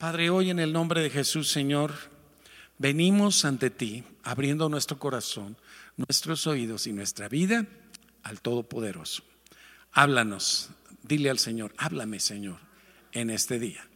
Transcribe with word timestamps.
Padre, 0.00 0.30
hoy 0.30 0.48
en 0.48 0.58
el 0.60 0.72
nombre 0.72 1.02
de 1.02 1.10
Jesús, 1.10 1.50
Señor, 1.50 1.92
venimos 2.78 3.44
ante 3.44 3.68
ti, 3.68 4.02
abriendo 4.22 4.70
nuestro 4.70 4.98
corazón, 4.98 5.58
nuestros 5.98 6.46
oídos 6.46 6.86
y 6.86 6.94
nuestra 6.94 7.28
vida 7.28 7.66
al 8.22 8.40
Todopoderoso. 8.40 9.22
Háblanos, 9.92 10.70
dile 11.02 11.28
al 11.28 11.38
Señor, 11.38 11.74
háblame, 11.76 12.18
Señor, 12.18 12.56
en 13.12 13.28
este 13.28 13.58
día. 13.58 13.86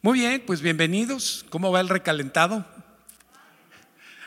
Muy 0.00 0.18
bien, 0.18 0.42
pues 0.44 0.62
bienvenidos. 0.62 1.46
¿Cómo 1.48 1.70
va 1.70 1.80
el 1.80 1.88
recalentado? 1.88 2.66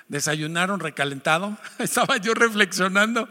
¿Desayunaron 0.07 0.79
recalentado? 0.79 1.57
Estaba 1.79 2.15
yo 2.15 2.33
reflexionando 2.33 3.27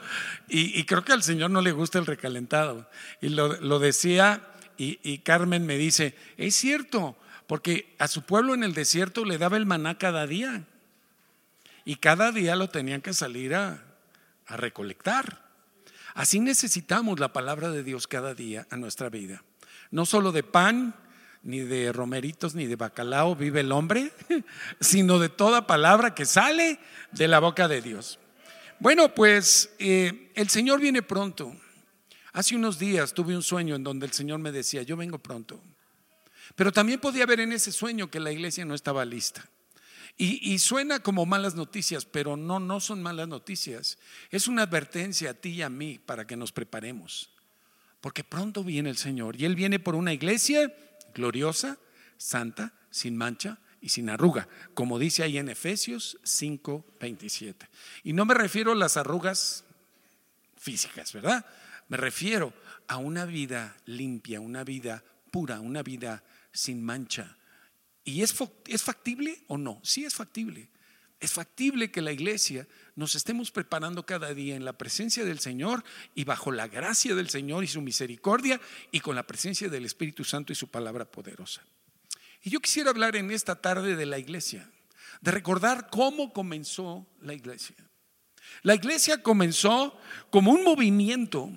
y, 0.46 0.84
creo 0.84 1.06
que 1.06 1.14
al 1.14 1.22
Señor 1.22 1.52
no 1.52 1.62
le 1.62 1.72
gusta 1.72 2.00
el 2.00 2.04
recalentado. 2.04 2.86
Y 3.22 3.30
lo, 3.30 3.78
decía 3.78 4.46
y, 4.76 5.18
Carmen 5.20 5.64
me 5.64 5.78
dice, 5.78 6.14
es 6.36 6.54
cierto, 6.54 7.16
porque 7.46 7.94
a 7.98 8.08
su 8.08 8.22
pueblo 8.22 8.54
en 8.54 8.64
el 8.64 8.74
desierto 8.74 9.24
le 9.24 9.38
daba 9.38 9.56
el 9.56 9.66
maná 9.66 9.98
cada 9.98 10.26
día. 10.26 10.64
Y 11.84 11.96
cada 11.96 12.32
día 12.32 12.56
lo 12.56 12.68
tenían 12.68 13.02
que 13.02 13.12
salir 13.12 13.54
a, 13.54 13.82
recolectar. 14.46 15.42
Así 16.14 16.38
necesitamos 16.38 17.18
la 17.18 17.32
palabra 17.32 17.70
de 17.70 17.82
Dios 17.82 18.06
cada 18.06 18.34
día 18.34 18.66
a 18.70 18.76
nuestra 18.76 19.08
vida. 19.08 19.42
No 19.90 20.04
solo 20.04 20.32
de 20.32 20.42
pan, 20.42 20.94
ni 21.42 21.60
de 21.60 21.92
romeritos, 21.92 22.54
ni 22.54 22.66
de 22.66 22.76
bacalao 22.76 23.36
vive 23.36 23.60
el 23.60 23.72
hombre, 23.72 24.12
sino 24.80 25.18
de 25.18 25.30
toda 25.30 25.66
palabra 25.66 26.14
que 26.14 26.26
sale 26.26 26.78
de 27.12 27.26
la 27.26 27.38
boca 27.38 27.68
de 27.68 27.80
Dios. 27.80 28.18
Bueno, 28.80 29.14
pues 29.14 29.70
eh, 29.78 30.30
el 30.34 30.48
Señor 30.50 30.80
viene 30.80 31.02
pronto. 31.02 31.56
Hace 32.32 32.56
unos 32.56 32.78
días 32.78 33.14
tuve 33.14 33.34
un 33.34 33.42
sueño 33.42 33.74
en 33.74 33.84
donde 33.84 34.06
el 34.06 34.12
Señor 34.12 34.40
me 34.40 34.52
decía, 34.52 34.82
yo 34.82 34.96
vengo 34.96 35.18
pronto. 35.18 35.60
Pero 36.54 36.72
también 36.72 37.00
podía 37.00 37.26
ver 37.26 37.40
en 37.40 37.52
ese 37.52 37.72
sueño 37.72 38.10
que 38.10 38.20
la 38.20 38.32
iglesia 38.32 38.64
no 38.64 38.74
estaba 38.74 39.04
lista. 39.04 39.48
Y, 40.16 40.58
suena 40.60 41.00
como 41.00 41.26
malas 41.26 41.56
noticias, 41.56 42.04
pero 42.04 42.36
no, 42.36 42.60
no 42.60 42.78
son 42.78 43.02
malas 43.02 43.26
noticias. 43.26 43.98
Es 44.30 44.46
una 44.46 44.62
advertencia 44.62 45.30
a 45.30 45.34
ti 45.34 45.50
y 45.50 45.62
a 45.62 45.68
mí 45.68 45.98
para 45.98 46.24
que 46.24 46.36
nos 46.36 46.52
preparemos. 46.52 47.30
Porque 48.00 48.22
pronto 48.22 48.62
viene 48.62 48.90
el 48.90 48.96
Señor 48.96 49.34
y 49.34 49.44
Él 49.44 49.56
viene 49.56 49.80
por 49.80 49.96
una 49.96 50.12
iglesia 50.12 50.72
gloriosa, 51.14 51.78
santa, 52.16 52.74
sin 52.90 53.16
mancha 53.16 53.58
y 53.80 53.88
sin 53.88 54.08
arruga, 54.08 54.48
como 54.74 55.00
dice 55.00 55.24
ahí 55.24 55.36
en 55.36 55.48
Efesios 55.48 56.16
5:27. 56.22 57.68
Y 58.04 58.12
no 58.12 58.24
me 58.24 58.34
refiero 58.34 58.70
a 58.70 58.76
las 58.76 58.96
arrugas 58.96 59.64
físicas, 60.56 61.12
¿verdad? 61.12 61.44
Me 61.88 61.96
refiero 61.96 62.52
a 62.86 62.98
una 62.98 63.24
vida 63.24 63.76
limpia, 63.86 64.40
una 64.40 64.62
vida 64.62 65.02
pura, 65.32 65.58
una 65.58 65.82
vida 65.82 66.22
sin 66.54 66.82
mancha. 66.82 67.36
¿Y 68.04 68.22
es, 68.22 68.34
es 68.66 68.82
factible 68.82 69.44
o 69.48 69.58
no? 69.58 69.80
Sí 69.82 70.04
es 70.04 70.14
factible. 70.14 70.70
Es 71.20 71.32
factible 71.32 71.90
que 71.90 72.02
la 72.02 72.12
iglesia 72.12 72.66
nos 72.96 73.14
estemos 73.14 73.50
preparando 73.50 74.04
cada 74.04 74.34
día 74.34 74.56
en 74.56 74.64
la 74.64 74.74
presencia 74.74 75.24
del 75.24 75.38
Señor 75.38 75.84
y 76.14 76.24
bajo 76.24 76.52
la 76.52 76.68
gracia 76.68 77.14
del 77.14 77.30
Señor 77.30 77.64
y 77.64 77.66
su 77.66 77.80
misericordia 77.80 78.60
y 78.92 79.00
con 79.00 79.16
la 79.16 79.26
presencia 79.26 79.68
del 79.68 79.84
Espíritu 79.84 80.24
Santo 80.24 80.52
y 80.52 80.56
su 80.56 80.68
palabra 80.68 81.10
poderosa. 81.10 81.62
Y 82.42 82.50
yo 82.50 82.60
quisiera 82.60 82.90
hablar 82.90 83.16
en 83.16 83.30
esta 83.30 83.60
tarde 83.60 83.96
de 83.96 84.06
la 84.06 84.18
iglesia, 84.18 84.70
de 85.22 85.30
recordar 85.30 85.88
cómo 85.90 86.32
comenzó 86.32 87.06
la 87.22 87.32
iglesia. 87.32 87.76
La 88.62 88.74
iglesia 88.74 89.22
comenzó 89.22 89.98
como 90.30 90.52
un 90.52 90.62
movimiento 90.62 91.50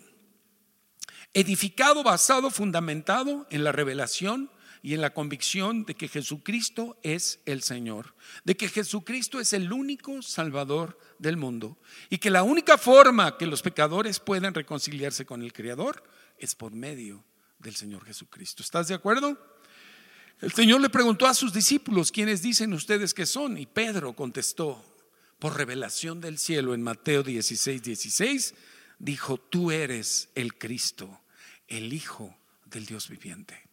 edificado, 1.33 2.03
basado, 2.03 2.49
fundamentado 2.49 3.45
en 3.49 3.65
la 3.65 3.73
revelación 3.73 4.49
y 4.81 4.93
en 4.93 5.01
la 5.01 5.13
convicción 5.13 5.85
de 5.85 5.95
que 5.95 6.07
Jesucristo 6.07 6.97
es 7.03 7.39
el 7.45 7.61
Señor, 7.61 8.15
de 8.43 8.55
que 8.55 8.69
Jesucristo 8.69 9.39
es 9.39 9.53
el 9.53 9.71
único 9.71 10.21
Salvador 10.21 10.99
del 11.19 11.37
mundo 11.37 11.77
y 12.09 12.17
que 12.17 12.29
la 12.29 12.43
única 12.43 12.77
forma 12.77 13.37
que 13.37 13.47
los 13.47 13.61
pecadores 13.61 14.19
pueden 14.19 14.53
reconciliarse 14.53 15.25
con 15.25 15.41
el 15.41 15.53
Creador 15.53 16.03
es 16.37 16.55
por 16.55 16.71
medio 16.73 17.23
del 17.59 17.75
Señor 17.75 18.05
Jesucristo. 18.05 18.63
¿Estás 18.63 18.87
de 18.87 18.95
acuerdo? 18.95 19.37
El 20.41 20.51
Señor 20.51 20.81
le 20.81 20.89
preguntó 20.89 21.25
a 21.25 21.33
sus 21.33 21.51
discípulos, 21.51 22.11
¿quiénes 22.11 22.41
dicen 22.41 22.73
ustedes 22.73 23.13
que 23.13 23.25
son? 23.25 23.57
Y 23.57 23.65
Pedro 23.65 24.13
contestó, 24.13 24.83
por 25.39 25.55
revelación 25.55 26.19
del 26.19 26.37
cielo 26.39 26.73
en 26.73 26.81
Mateo 26.81 27.23
16, 27.23 27.81
16, 27.83 28.55
dijo, 28.99 29.37
tú 29.37 29.71
eres 29.71 30.29
el 30.35 30.57
Cristo 30.57 31.21
el 31.67 31.93
Hijo 31.93 32.35
del 32.65 32.85
Dios 32.85 33.09
viviente. 33.09 33.66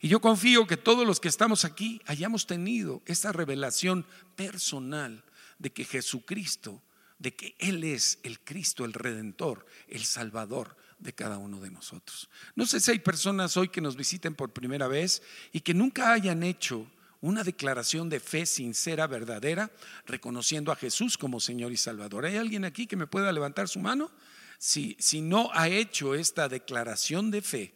Y 0.00 0.08
yo 0.08 0.20
confío 0.20 0.66
que 0.66 0.76
todos 0.76 1.06
los 1.06 1.20
que 1.20 1.28
estamos 1.28 1.64
aquí 1.64 2.00
hayamos 2.06 2.46
tenido 2.46 3.02
esta 3.06 3.32
revelación 3.32 4.06
personal 4.36 5.24
de 5.58 5.70
que 5.70 5.84
Jesucristo, 5.84 6.80
de 7.18 7.34
que 7.34 7.56
Él 7.58 7.82
es 7.82 8.18
el 8.22 8.38
Cristo, 8.40 8.84
el 8.84 8.92
Redentor, 8.92 9.66
el 9.88 10.04
Salvador 10.04 10.76
de 10.98 11.12
cada 11.12 11.38
uno 11.38 11.60
de 11.60 11.70
nosotros. 11.70 12.28
No 12.54 12.66
sé 12.66 12.80
si 12.80 12.92
hay 12.92 12.98
personas 13.00 13.56
hoy 13.56 13.68
que 13.68 13.80
nos 13.80 13.96
visiten 13.96 14.34
por 14.34 14.52
primera 14.52 14.86
vez 14.86 15.22
y 15.52 15.60
que 15.60 15.74
nunca 15.74 16.12
hayan 16.12 16.42
hecho 16.42 16.86
una 17.20 17.42
declaración 17.42 18.08
de 18.08 18.20
fe 18.20 18.46
sincera, 18.46 19.08
verdadera, 19.08 19.72
reconociendo 20.06 20.70
a 20.70 20.76
Jesús 20.76 21.18
como 21.18 21.40
Señor 21.40 21.72
y 21.72 21.76
Salvador. 21.76 22.24
¿Hay 22.24 22.36
alguien 22.36 22.64
aquí 22.64 22.86
que 22.86 22.96
me 22.96 23.08
pueda 23.08 23.32
levantar 23.32 23.68
su 23.68 23.80
mano? 23.80 24.12
si, 24.58 25.20
no 25.22 25.50
ha 25.52 25.68
hecho 25.68 26.14
esta 26.14 26.48
declaración 26.48 27.30
de 27.30 27.42
fe, 27.42 27.74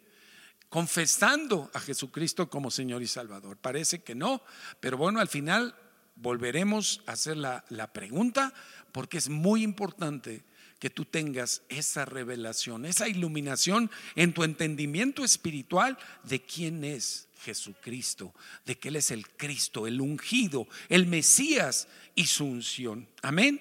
confesando 0.73 1.71
a 1.75 1.81
Jesucristo 1.81 2.49
como 2.49 2.71
Señor 2.71 3.03
y 3.03 3.07
Salvador. 3.07 3.59
Parece 3.59 4.03
que 4.03 4.15
no, 4.15 4.43
pero 4.81 4.97
bueno, 4.97 5.21
al 5.21 5.29
final 5.29 5.75
volveremos 6.17 7.03
a 7.05 7.13
hacer 7.13 7.37
la, 7.37 7.63
la 7.69 7.93
pregunta 7.93 8.55
porque 8.91 9.19
es 9.19 9.29
muy 9.29 9.63
importante 9.65 10.43
que 10.79 10.89
tú 10.89 11.05
tengas 11.05 11.61
esa 11.69 12.07
revelación, 12.07 12.87
esa 12.87 13.07
iluminación 13.07 13.91
en 14.15 14.33
tu 14.33 14.45
entendimiento 14.45 15.25
espiritual 15.25 15.99
de 16.23 16.41
quién 16.41 16.85
es 16.85 17.29
Jesucristo, 17.45 18.35
de 18.65 18.79
que 18.79 18.89
Él 18.89 18.97
es 18.97 19.11
el 19.11 19.29
Cristo, 19.29 19.87
el 19.87 20.01
ungido, 20.01 20.67
el 20.89 21.07
Mesías 21.07 21.87
y 22.15 22.25
su 22.25 22.47
unción. 22.47 23.07
Amén. 23.21 23.61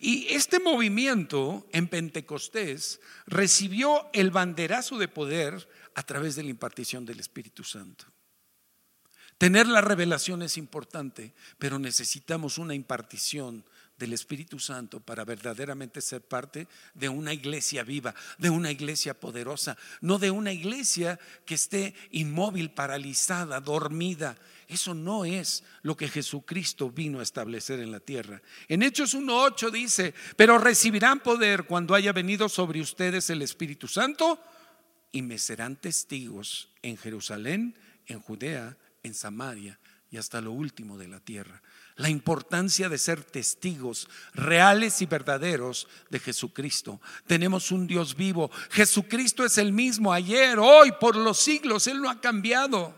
Y 0.00 0.26
este 0.28 0.58
movimiento 0.58 1.68
en 1.72 1.88
Pentecostés 1.88 3.00
recibió 3.26 4.08
el 4.12 4.32
banderazo 4.32 4.98
de 4.98 5.08
poder 5.08 5.68
a 5.98 6.02
través 6.04 6.36
de 6.36 6.44
la 6.44 6.50
impartición 6.50 7.04
del 7.04 7.18
Espíritu 7.18 7.64
Santo. 7.64 8.04
Tener 9.36 9.66
la 9.66 9.80
revelación 9.80 10.42
es 10.42 10.56
importante, 10.56 11.34
pero 11.58 11.80
necesitamos 11.80 12.56
una 12.56 12.72
impartición 12.72 13.64
del 13.98 14.12
Espíritu 14.12 14.60
Santo 14.60 15.00
para 15.00 15.24
verdaderamente 15.24 16.00
ser 16.00 16.20
parte 16.20 16.68
de 16.94 17.08
una 17.08 17.32
iglesia 17.32 17.82
viva, 17.82 18.14
de 18.38 18.48
una 18.48 18.70
iglesia 18.70 19.12
poderosa, 19.12 19.76
no 20.00 20.20
de 20.20 20.30
una 20.30 20.52
iglesia 20.52 21.18
que 21.44 21.56
esté 21.56 21.94
inmóvil, 22.12 22.70
paralizada, 22.70 23.58
dormida. 23.60 24.38
Eso 24.68 24.94
no 24.94 25.24
es 25.24 25.64
lo 25.82 25.96
que 25.96 26.06
Jesucristo 26.06 26.92
vino 26.92 27.18
a 27.18 27.24
establecer 27.24 27.80
en 27.80 27.90
la 27.90 27.98
tierra. 27.98 28.40
En 28.68 28.84
Hechos 28.84 29.16
1.8 29.16 29.72
dice, 29.72 30.14
pero 30.36 30.58
recibirán 30.58 31.18
poder 31.18 31.64
cuando 31.64 31.96
haya 31.96 32.12
venido 32.12 32.48
sobre 32.48 32.80
ustedes 32.80 33.30
el 33.30 33.42
Espíritu 33.42 33.88
Santo 33.88 34.38
y 35.12 35.22
me 35.22 35.38
serán 35.38 35.76
testigos 35.76 36.70
en 36.82 36.96
Jerusalén, 36.96 37.76
en 38.06 38.20
Judea, 38.20 38.76
en 39.02 39.14
Samaria 39.14 39.78
y 40.10 40.16
hasta 40.16 40.40
lo 40.40 40.52
último 40.52 40.98
de 40.98 41.08
la 41.08 41.20
tierra 41.20 41.62
la 41.98 42.08
importancia 42.08 42.88
de 42.88 42.96
ser 42.96 43.24
testigos 43.24 44.08
reales 44.32 45.02
y 45.02 45.06
verdaderos 45.06 45.88
de 46.10 46.20
Jesucristo. 46.20 47.00
Tenemos 47.26 47.72
un 47.72 47.88
Dios 47.88 48.16
vivo. 48.16 48.50
Jesucristo 48.70 49.44
es 49.44 49.58
el 49.58 49.72
mismo 49.72 50.12
ayer, 50.12 50.60
hoy, 50.60 50.92
por 50.92 51.16
los 51.16 51.38
siglos. 51.38 51.88
Él 51.88 52.00
no 52.00 52.08
ha 52.08 52.20
cambiado. 52.20 52.94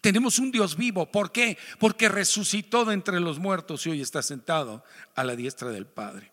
Tenemos 0.00 0.40
un 0.40 0.50
Dios 0.50 0.76
vivo. 0.76 1.10
¿Por 1.10 1.30
qué? 1.30 1.56
Porque 1.78 2.08
resucitó 2.08 2.84
de 2.84 2.94
entre 2.94 3.20
los 3.20 3.38
muertos 3.38 3.86
y 3.86 3.90
hoy 3.90 4.00
está 4.02 4.22
sentado 4.22 4.84
a 5.14 5.22
la 5.22 5.36
diestra 5.36 5.70
del 5.70 5.86
Padre. 5.86 6.29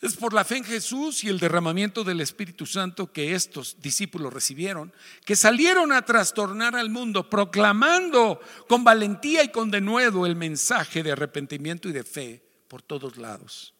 Es 0.00 0.16
por 0.16 0.32
la 0.32 0.44
fe 0.44 0.56
en 0.56 0.64
Jesús 0.64 1.24
y 1.24 1.28
el 1.28 1.38
derramamiento 1.38 2.04
del 2.04 2.22
Espíritu 2.22 2.64
Santo 2.64 3.12
que 3.12 3.34
estos 3.34 3.76
discípulos 3.82 4.32
recibieron, 4.32 4.94
que 5.26 5.36
salieron 5.36 5.92
a 5.92 6.06
trastornar 6.06 6.74
al 6.74 6.88
mundo 6.88 7.28
proclamando 7.28 8.40
con 8.66 8.82
valentía 8.82 9.44
y 9.44 9.50
con 9.50 9.70
denuedo 9.70 10.24
el 10.24 10.36
mensaje 10.36 11.02
de 11.02 11.12
arrepentimiento 11.12 11.86
y 11.86 11.92
de 11.92 12.04
fe 12.04 12.42
por 12.66 12.80
todos 12.80 13.18
lados. 13.18 13.74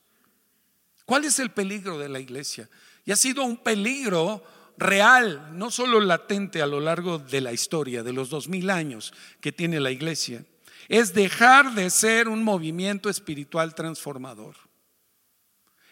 ¿Cuál 1.06 1.24
es 1.24 1.38
el 1.38 1.52
peligro 1.52 1.98
de 1.98 2.10
la 2.10 2.20
iglesia? 2.20 2.68
Y 3.06 3.12
ha 3.12 3.16
sido 3.16 3.42
un 3.42 3.56
peligro 3.56 4.44
real, 4.76 5.56
no 5.56 5.70
solo 5.70 6.00
latente 6.00 6.60
a 6.60 6.66
lo 6.66 6.80
largo 6.80 7.18
de 7.18 7.40
la 7.40 7.54
historia, 7.54 8.02
de 8.02 8.12
los 8.12 8.28
dos 8.28 8.46
mil 8.46 8.68
años 8.68 9.14
que 9.40 9.52
tiene 9.52 9.80
la 9.80 9.90
iglesia, 9.90 10.44
es 10.88 11.14
dejar 11.14 11.72
de 11.74 11.88
ser 11.88 12.28
un 12.28 12.44
movimiento 12.44 13.08
espiritual 13.08 13.74
transformador 13.74 14.69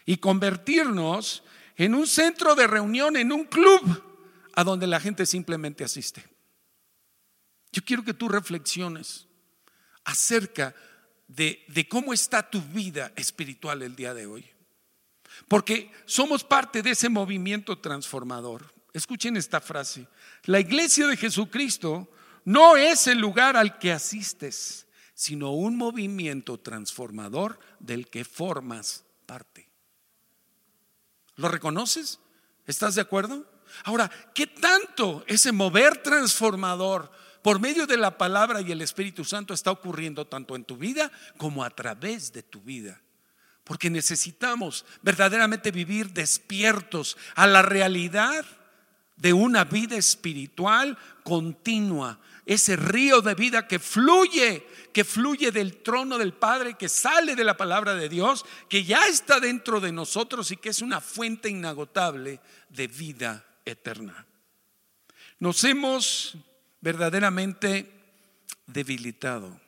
y 0.09 0.17
convertirnos 0.17 1.43
en 1.75 1.93
un 1.93 2.07
centro 2.07 2.55
de 2.55 2.65
reunión, 2.65 3.15
en 3.15 3.31
un 3.31 3.43
club 3.43 4.03
a 4.55 4.63
donde 4.63 4.87
la 4.87 4.99
gente 4.99 5.23
simplemente 5.23 5.83
asiste. 5.83 6.25
Yo 7.71 7.83
quiero 7.85 8.03
que 8.03 8.15
tú 8.15 8.27
reflexiones 8.27 9.27
acerca 10.03 10.73
de, 11.27 11.63
de 11.67 11.87
cómo 11.87 12.11
está 12.11 12.49
tu 12.49 12.59
vida 12.59 13.13
espiritual 13.15 13.83
el 13.83 13.95
día 13.95 14.15
de 14.15 14.25
hoy. 14.25 14.49
Porque 15.47 15.91
somos 16.05 16.43
parte 16.43 16.81
de 16.81 16.89
ese 16.89 17.07
movimiento 17.07 17.77
transformador. 17.77 18.73
Escuchen 18.93 19.37
esta 19.37 19.61
frase. 19.61 20.07
La 20.45 20.59
iglesia 20.59 21.05
de 21.05 21.17
Jesucristo 21.17 22.11
no 22.45 22.77
es 22.77 23.05
el 23.05 23.19
lugar 23.19 23.55
al 23.55 23.77
que 23.77 23.91
asistes, 23.91 24.87
sino 25.13 25.51
un 25.51 25.77
movimiento 25.77 26.59
transformador 26.59 27.59
del 27.79 28.09
que 28.09 28.25
formas 28.25 29.05
parte. 29.27 29.68
¿Lo 31.39 31.47
reconoces? 31.47 32.19
¿Estás 32.67 32.95
de 32.95 33.01
acuerdo? 33.01 33.45
Ahora, 33.85 34.11
¿qué 34.35 34.45
tanto 34.45 35.23
ese 35.25 35.53
mover 35.53 36.03
transformador 36.03 37.09
por 37.41 37.61
medio 37.61 37.87
de 37.87 37.95
la 37.95 38.17
palabra 38.17 38.59
y 38.59 38.73
el 38.73 38.81
Espíritu 38.81 39.23
Santo 39.23 39.53
está 39.53 39.71
ocurriendo 39.71 40.27
tanto 40.27 40.57
en 40.57 40.65
tu 40.65 40.75
vida 40.75 41.09
como 41.37 41.63
a 41.63 41.69
través 41.69 42.33
de 42.33 42.43
tu 42.43 42.59
vida? 42.59 43.01
Porque 43.63 43.89
necesitamos 43.89 44.83
verdaderamente 45.01 45.71
vivir 45.71 46.11
despiertos 46.11 47.15
a 47.35 47.47
la 47.47 47.61
realidad 47.61 48.45
de 49.15 49.31
una 49.31 49.63
vida 49.63 49.95
espiritual 49.95 50.97
continua, 51.23 52.19
ese 52.49 52.75
río 52.75 53.21
de 53.21 53.35
vida 53.35 53.67
que 53.67 53.77
fluye, 53.77 54.65
que 54.91 55.03
fluye 55.03 55.51
del 55.51 55.83
trono 55.83 56.17
del 56.17 56.33
Padre, 56.33 56.73
que 56.73 56.89
sale 56.89 57.35
de 57.35 57.43
la 57.43 57.55
palabra 57.55 57.93
de 57.93 58.09
Dios, 58.09 58.43
que 58.67 58.83
ya 58.83 59.05
está 59.05 59.39
dentro 59.39 59.79
de 59.79 59.91
nosotros 59.91 60.49
y 60.49 60.57
que 60.57 60.69
es 60.69 60.81
una 60.81 60.99
fuente 60.99 61.47
inagotable 61.47 62.41
de 62.69 62.87
vida 62.87 63.45
eterna. 63.65 64.25
Nos 65.37 65.63
hemos 65.63 66.37
verdaderamente 66.81 67.87
debilitado 68.65 69.61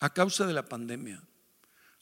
a 0.00 0.12
causa 0.12 0.46
de 0.46 0.52
la 0.52 0.68
pandemia. 0.68 1.22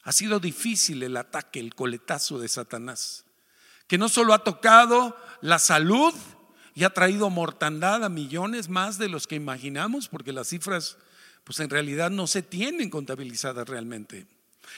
Ha 0.03 0.11
sido 0.11 0.41
difícil 0.41 1.01
el 1.01 1.15
ataque, 1.15 1.61
el 1.61 1.75
coletazo 1.75 2.39
de 2.39 2.49
Satanás, 2.49 3.23
que 3.87 3.97
no 3.97 4.09
solo 4.09 4.33
ha 4.33 4.43
tocado 4.43 5.15
la 5.39 5.59
salud, 5.59 6.13
y 6.75 6.83
ha 6.83 6.89
traído 6.89 7.29
mortandad 7.29 8.03
a 8.03 8.09
millones 8.09 8.69
más 8.69 8.97
de 8.97 9.09
los 9.09 9.27
que 9.27 9.35
imaginamos, 9.35 10.07
porque 10.07 10.33
las 10.33 10.49
cifras 10.49 10.97
pues 11.43 11.59
en 11.59 11.69
realidad 11.69 12.09
no 12.09 12.27
se 12.27 12.41
tienen 12.41 12.89
contabilizadas 12.89 13.67
realmente. 13.67 14.27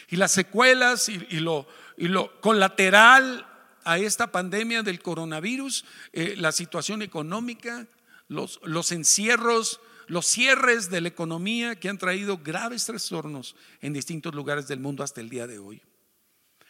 Y 0.10 0.16
las 0.16 0.32
secuelas 0.32 1.10
y, 1.10 1.20
lo, 1.40 1.68
y 1.98 2.08
lo, 2.08 2.40
colateral 2.42 3.48
a 3.84 4.00
esta 4.00 4.32
pandemia 4.32 4.82
del 4.82 5.02
coronavirus, 5.02 5.86
eh, 6.12 6.36
la 6.38 6.52
situación 6.52 7.02
económica, 7.02 7.86
los, 8.28 8.60
los 8.64 8.92
encierros, 8.92 9.80
los 10.08 10.26
cierres 10.26 10.90
de 10.90 11.02
la 11.02 11.08
economía 11.08 11.76
que 11.76 11.90
han 11.90 12.00
traído 12.00 12.40
graves 12.40 12.86
trastornos 12.86 13.56
en 13.82 13.94
distintos 13.94 14.34
lugares 14.34 14.68
del 14.68 14.80
mundo 14.80 15.04
hasta 15.04 15.22
el 15.22 15.30
día 15.30 15.46
de 15.46 15.60
hoy. 15.60 15.82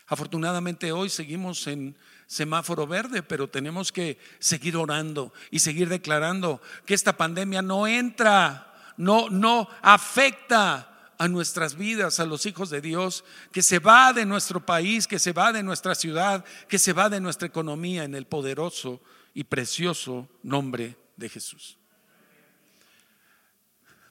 Afortunadamente 0.07 0.91
hoy 0.91 1.09
seguimos 1.09 1.65
en 1.67 1.97
semáforo 2.27 2.87
verde, 2.87 3.23
pero 3.23 3.49
tenemos 3.49 3.91
que 3.91 4.17
seguir 4.39 4.77
orando 4.77 5.33
y 5.51 5.59
seguir 5.59 5.89
declarando 5.89 6.61
que 6.85 6.93
esta 6.93 7.17
pandemia 7.17 7.61
no 7.61 7.87
entra, 7.87 8.93
no, 8.97 9.29
no 9.29 9.69
afecta 9.81 11.13
a 11.17 11.27
nuestras 11.27 11.75
vidas, 11.75 12.19
a 12.19 12.25
los 12.25 12.45
hijos 12.45 12.69
de 12.69 12.81
Dios, 12.81 13.23
que 13.51 13.61
se 13.61 13.79
va 13.79 14.13
de 14.13 14.25
nuestro 14.25 14.65
país, 14.65 15.07
que 15.07 15.19
se 15.19 15.31
va 15.31 15.53
de 15.53 15.63
nuestra 15.63 15.95
ciudad, 15.95 16.43
que 16.67 16.79
se 16.79 16.93
va 16.93 17.09
de 17.09 17.21
nuestra 17.21 17.47
economía 17.47 18.03
en 18.03 18.15
el 18.15 18.25
poderoso 18.25 19.01
y 19.33 19.45
precioso 19.45 20.27
nombre 20.43 20.97
de 21.15 21.29
Jesús. 21.29 21.77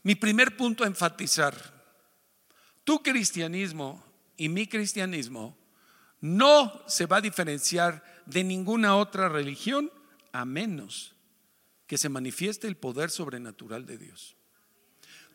Mi 0.02 0.14
primer 0.14 0.56
punto 0.56 0.84
a 0.84 0.86
enfatizar, 0.86 1.54
tu 2.84 3.02
cristianismo 3.02 4.04
y 4.36 4.48
mi 4.48 4.66
cristianismo 4.66 5.56
no 6.24 6.72
se 6.86 7.04
va 7.04 7.18
a 7.18 7.20
diferenciar 7.20 8.02
de 8.24 8.42
ninguna 8.42 8.96
otra 8.96 9.28
religión 9.28 9.92
a 10.32 10.46
menos 10.46 11.12
que 11.86 11.98
se 11.98 12.08
manifieste 12.08 12.66
el 12.66 12.78
poder 12.78 13.10
sobrenatural 13.10 13.84
de 13.84 13.98
Dios. 13.98 14.34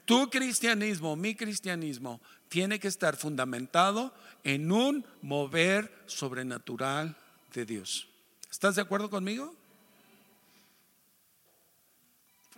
Tu 0.06 0.32
cristianismo, 0.32 1.16
mi 1.16 1.36
cristianismo, 1.36 2.20
tiene 2.48 2.80
que 2.80 2.88
estar 2.88 3.16
fundamentado 3.18 4.12
en 4.44 4.72
un 4.72 5.06
mover 5.22 5.94
sobrenatural 6.08 7.16
de 7.54 7.68
Dios. 7.68 8.08
¿Estás 8.50 8.76
de 8.76 8.82
acuerdo 8.82 9.12
conmigo? 9.12 9.56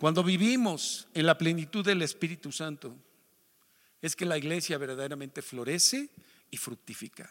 Cuando 0.00 0.24
vivimos 0.24 1.06
en 1.12 1.26
la 1.26 1.36
plenitud 1.36 1.84
del 1.84 2.00
Espíritu 2.00 2.50
Santo, 2.50 2.96
es 4.00 4.16
que 4.16 4.24
la 4.24 4.38
iglesia 4.38 4.78
verdaderamente 4.78 5.42
florece 5.42 6.08
y 6.50 6.56
fructifica. 6.56 7.30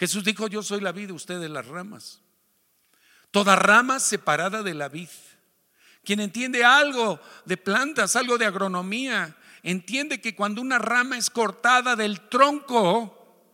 Jesús 0.00 0.24
dijo, 0.24 0.48
yo 0.48 0.62
soy 0.62 0.80
la 0.80 0.92
vida, 0.92 1.12
ustedes 1.12 1.50
las 1.50 1.66
ramas. 1.66 2.22
Toda 3.30 3.54
rama 3.54 4.00
separada 4.00 4.62
de 4.62 4.72
la 4.72 4.88
vid. 4.88 5.10
Quien 6.02 6.20
entiende 6.20 6.64
algo 6.64 7.20
de 7.44 7.58
plantas, 7.58 8.16
algo 8.16 8.38
de 8.38 8.46
agronomía, 8.46 9.36
entiende 9.62 10.18
que 10.18 10.34
cuando 10.34 10.62
una 10.62 10.78
rama 10.78 11.18
es 11.18 11.28
cortada 11.28 11.96
del 11.96 12.18
tronco, 12.30 13.44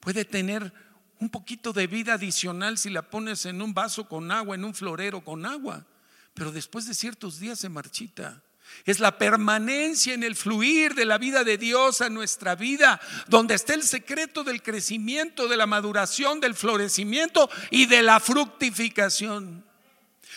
puede 0.00 0.24
tener 0.24 0.72
un 1.20 1.28
poquito 1.28 1.74
de 1.74 1.86
vida 1.86 2.14
adicional 2.14 2.78
si 2.78 2.88
la 2.88 3.02
pones 3.02 3.44
en 3.44 3.60
un 3.60 3.74
vaso 3.74 4.08
con 4.08 4.32
agua, 4.32 4.54
en 4.54 4.64
un 4.64 4.74
florero 4.74 5.22
con 5.22 5.44
agua, 5.44 5.84
pero 6.32 6.50
después 6.50 6.86
de 6.86 6.94
ciertos 6.94 7.40
días 7.40 7.58
se 7.58 7.68
marchita. 7.68 8.42
Es 8.84 9.00
la 9.00 9.18
permanencia 9.18 10.14
en 10.14 10.22
el 10.22 10.36
fluir 10.36 10.94
de 10.94 11.04
la 11.04 11.18
vida 11.18 11.44
de 11.44 11.58
Dios 11.58 12.00
a 12.00 12.08
nuestra 12.08 12.54
vida, 12.54 13.00
donde 13.26 13.54
está 13.54 13.74
el 13.74 13.82
secreto 13.82 14.44
del 14.44 14.62
crecimiento, 14.62 15.48
de 15.48 15.56
la 15.56 15.66
maduración, 15.66 16.40
del 16.40 16.54
florecimiento 16.54 17.50
y 17.70 17.86
de 17.86 18.02
la 18.02 18.20
fructificación. 18.20 19.64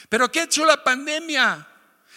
Pero 0.09 0.31
¿qué 0.31 0.41
ha 0.41 0.43
hecho 0.43 0.65
la 0.65 0.83
pandemia? 0.83 1.67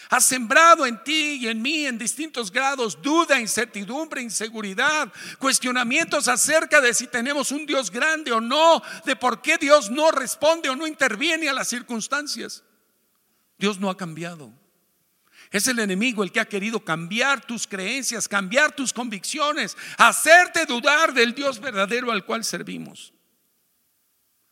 Ha 0.09 0.21
sembrado 0.21 0.85
en 0.85 1.03
ti 1.03 1.37
y 1.41 1.47
en 1.47 1.61
mí 1.61 1.85
en 1.85 1.97
distintos 1.97 2.51
grados 2.51 3.01
duda, 3.01 3.39
incertidumbre, 3.39 4.21
inseguridad, 4.21 5.11
cuestionamientos 5.39 6.27
acerca 6.27 6.79
de 6.79 6.93
si 6.93 7.07
tenemos 7.07 7.51
un 7.51 7.65
Dios 7.65 7.89
grande 7.89 8.31
o 8.31 8.39
no, 8.39 8.83
de 9.05 9.15
por 9.15 9.41
qué 9.41 9.57
Dios 9.57 9.89
no 9.89 10.11
responde 10.11 10.69
o 10.69 10.75
no 10.75 10.85
interviene 10.85 11.49
a 11.49 11.53
las 11.53 11.69
circunstancias. 11.69 12.63
Dios 13.57 13.79
no 13.79 13.89
ha 13.89 13.97
cambiado. 13.97 14.51
Es 15.51 15.67
el 15.67 15.79
enemigo 15.79 16.23
el 16.23 16.31
que 16.31 16.39
ha 16.39 16.45
querido 16.45 16.79
cambiar 16.79 17.45
tus 17.45 17.67
creencias, 17.67 18.27
cambiar 18.27 18.75
tus 18.75 18.91
convicciones, 18.91 19.77
hacerte 19.97 20.65
dudar 20.65 21.13
del 21.13 21.33
Dios 21.33 21.59
verdadero 21.59 22.11
al 22.11 22.25
cual 22.25 22.43
servimos. 22.43 23.13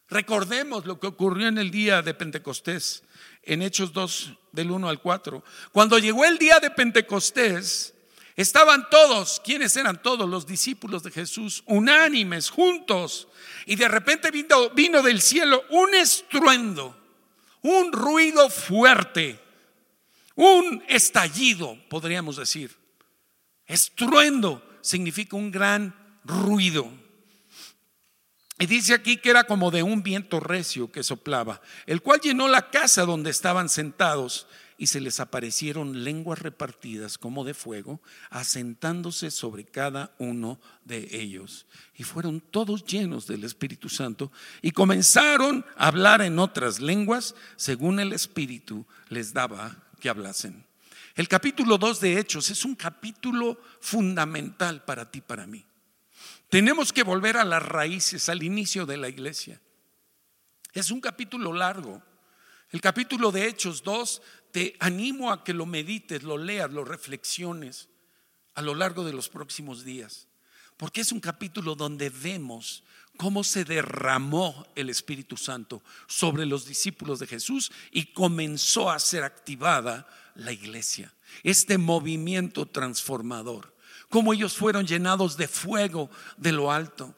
Recordemos 0.09 0.85
lo 0.85 0.99
que 0.99 1.07
ocurrió 1.07 1.47
en 1.47 1.57
el 1.57 1.71
día 1.71 2.01
de 2.01 2.13
Pentecostés, 2.13 3.03
en 3.41 3.61
Hechos 3.61 3.93
2, 3.93 4.33
del 4.51 4.69
1 4.71 4.87
al 4.87 5.01
4. 5.01 5.43
Cuando 5.71 5.97
llegó 5.97 6.23
el 6.23 6.37
día 6.37 6.59
de 6.59 6.69
Pentecostés, 6.69 7.93
estaban 8.35 8.89
todos, 8.89 9.41
¿quiénes 9.43 9.75
eran 9.75 10.01
todos? 10.01 10.29
Los 10.29 10.45
discípulos 10.45 11.03
de 11.03 11.11
Jesús, 11.11 11.63
unánimes, 11.65 12.49
juntos. 12.49 13.27
Y 13.65 13.75
de 13.75 13.87
repente 13.87 14.29
vino, 14.29 14.69
vino 14.69 15.01
del 15.01 15.21
cielo 15.21 15.63
un 15.71 15.95
estruendo, 15.95 16.95
un 17.63 17.91
ruido 17.91 18.49
fuerte 18.49 19.42
un 20.35 20.83
estallido, 20.87 21.77
podríamos 21.89 22.37
decir. 22.37 22.75
Estruendo 23.65 24.63
significa 24.81 25.35
un 25.35 25.51
gran 25.51 25.95
ruido. 26.23 26.89
Y 28.59 28.65
dice 28.65 28.93
aquí 28.93 29.17
que 29.17 29.29
era 29.29 29.45
como 29.45 29.71
de 29.71 29.83
un 29.83 30.03
viento 30.03 30.39
recio 30.39 30.91
que 30.91 31.03
soplaba, 31.03 31.61
el 31.85 32.01
cual 32.01 32.19
llenó 32.21 32.47
la 32.47 32.69
casa 32.69 33.03
donde 33.03 33.31
estaban 33.31 33.67
sentados 33.67 34.47
y 34.77 34.87
se 34.87 35.01
les 35.01 35.19
aparecieron 35.19 36.03
lenguas 36.03 36.39
repartidas 36.39 37.17
como 37.17 37.43
de 37.43 37.53
fuego, 37.53 38.01
asentándose 38.29 39.31
sobre 39.31 39.65
cada 39.65 40.13
uno 40.17 40.59
de 40.83 41.07
ellos. 41.11 41.65
Y 41.95 42.03
fueron 42.03 42.41
todos 42.41 42.85
llenos 42.85 43.27
del 43.27 43.43
Espíritu 43.43 43.89
Santo 43.89 44.31
y 44.61 44.71
comenzaron 44.71 45.65
a 45.77 45.87
hablar 45.87 46.21
en 46.21 46.39
otras 46.39 46.79
lenguas 46.79 47.35
según 47.55 47.99
el 47.99 48.13
Espíritu 48.13 48.85
les 49.09 49.33
daba 49.33 49.83
que 50.03 50.09
hablasen. 50.09 50.67
El 51.15 51.29
capítulo 51.29 51.77
2 51.77 52.01
de 52.01 52.19
Hechos 52.19 52.49
es 52.49 52.65
un 52.65 52.75
capítulo 52.75 53.57
fundamental 53.79 54.83
para 54.83 55.09
ti, 55.09 55.21
para 55.21 55.47
mí. 55.47 55.65
Tenemos 56.49 56.91
que 56.91 57.03
volver 57.03 57.37
a 57.37 57.45
las 57.45 57.63
raíces, 57.63 58.27
al 58.27 58.43
inicio 58.43 58.85
de 58.85 58.97
la 58.97 59.07
iglesia. 59.07 59.61
Es 60.73 60.91
un 60.91 60.99
capítulo 60.99 61.53
largo. 61.53 62.03
El 62.71 62.81
capítulo 62.81 63.31
de 63.31 63.47
Hechos 63.47 63.81
2 63.81 64.21
te 64.51 64.75
animo 64.81 65.31
a 65.31 65.45
que 65.45 65.53
lo 65.53 65.65
medites, 65.65 66.21
lo 66.23 66.37
leas, 66.37 66.69
lo 66.69 66.83
reflexiones 66.83 67.87
a 68.55 68.61
lo 68.61 68.75
largo 68.75 69.05
de 69.05 69.13
los 69.13 69.29
próximos 69.29 69.85
días. 69.85 70.27
Porque 70.75 70.99
es 70.99 71.13
un 71.13 71.21
capítulo 71.21 71.75
donde 71.75 72.09
vemos 72.09 72.83
cómo 73.17 73.43
se 73.43 73.63
derramó 73.65 74.67
el 74.75 74.89
Espíritu 74.89 75.37
Santo 75.37 75.81
sobre 76.07 76.45
los 76.45 76.65
discípulos 76.65 77.19
de 77.19 77.27
Jesús 77.27 77.71
y 77.91 78.13
comenzó 78.13 78.89
a 78.89 78.99
ser 78.99 79.23
activada 79.23 80.07
la 80.35 80.51
iglesia, 80.51 81.13
este 81.43 81.77
movimiento 81.77 82.65
transformador, 82.65 83.75
cómo 84.09 84.33
ellos 84.33 84.53
fueron 84.53 84.87
llenados 84.87 85.37
de 85.37 85.47
fuego 85.47 86.09
de 86.37 86.51
lo 86.51 86.71
alto 86.71 87.15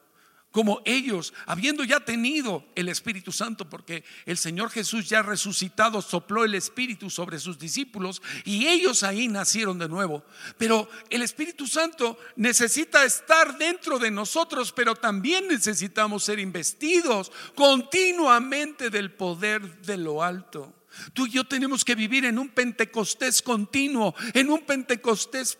como 0.56 0.80
ellos, 0.86 1.34
habiendo 1.44 1.84
ya 1.84 2.00
tenido 2.00 2.64
el 2.74 2.88
Espíritu 2.88 3.30
Santo, 3.30 3.68
porque 3.68 4.04
el 4.24 4.38
Señor 4.38 4.70
Jesús 4.70 5.06
ya 5.06 5.20
resucitado 5.20 6.00
sopló 6.00 6.46
el 6.46 6.54
Espíritu 6.54 7.10
sobre 7.10 7.38
sus 7.38 7.58
discípulos 7.58 8.22
y 8.42 8.66
ellos 8.66 9.02
ahí 9.02 9.28
nacieron 9.28 9.78
de 9.78 9.86
nuevo. 9.86 10.24
Pero 10.56 10.88
el 11.10 11.20
Espíritu 11.20 11.66
Santo 11.66 12.18
necesita 12.36 13.04
estar 13.04 13.58
dentro 13.58 13.98
de 13.98 14.10
nosotros, 14.10 14.72
pero 14.72 14.94
también 14.94 15.46
necesitamos 15.46 16.24
ser 16.24 16.38
investidos 16.38 17.30
continuamente 17.54 18.88
del 18.88 19.12
poder 19.12 19.82
de 19.82 19.98
lo 19.98 20.22
alto. 20.22 20.72
Tú 21.12 21.26
y 21.26 21.32
yo 21.32 21.44
tenemos 21.44 21.84
que 21.84 21.94
vivir 21.94 22.24
en 22.24 22.38
un 22.38 22.48
Pentecostés 22.48 23.42
continuo, 23.42 24.14
en 24.32 24.48
un 24.48 24.64
Pentecostés 24.64 25.58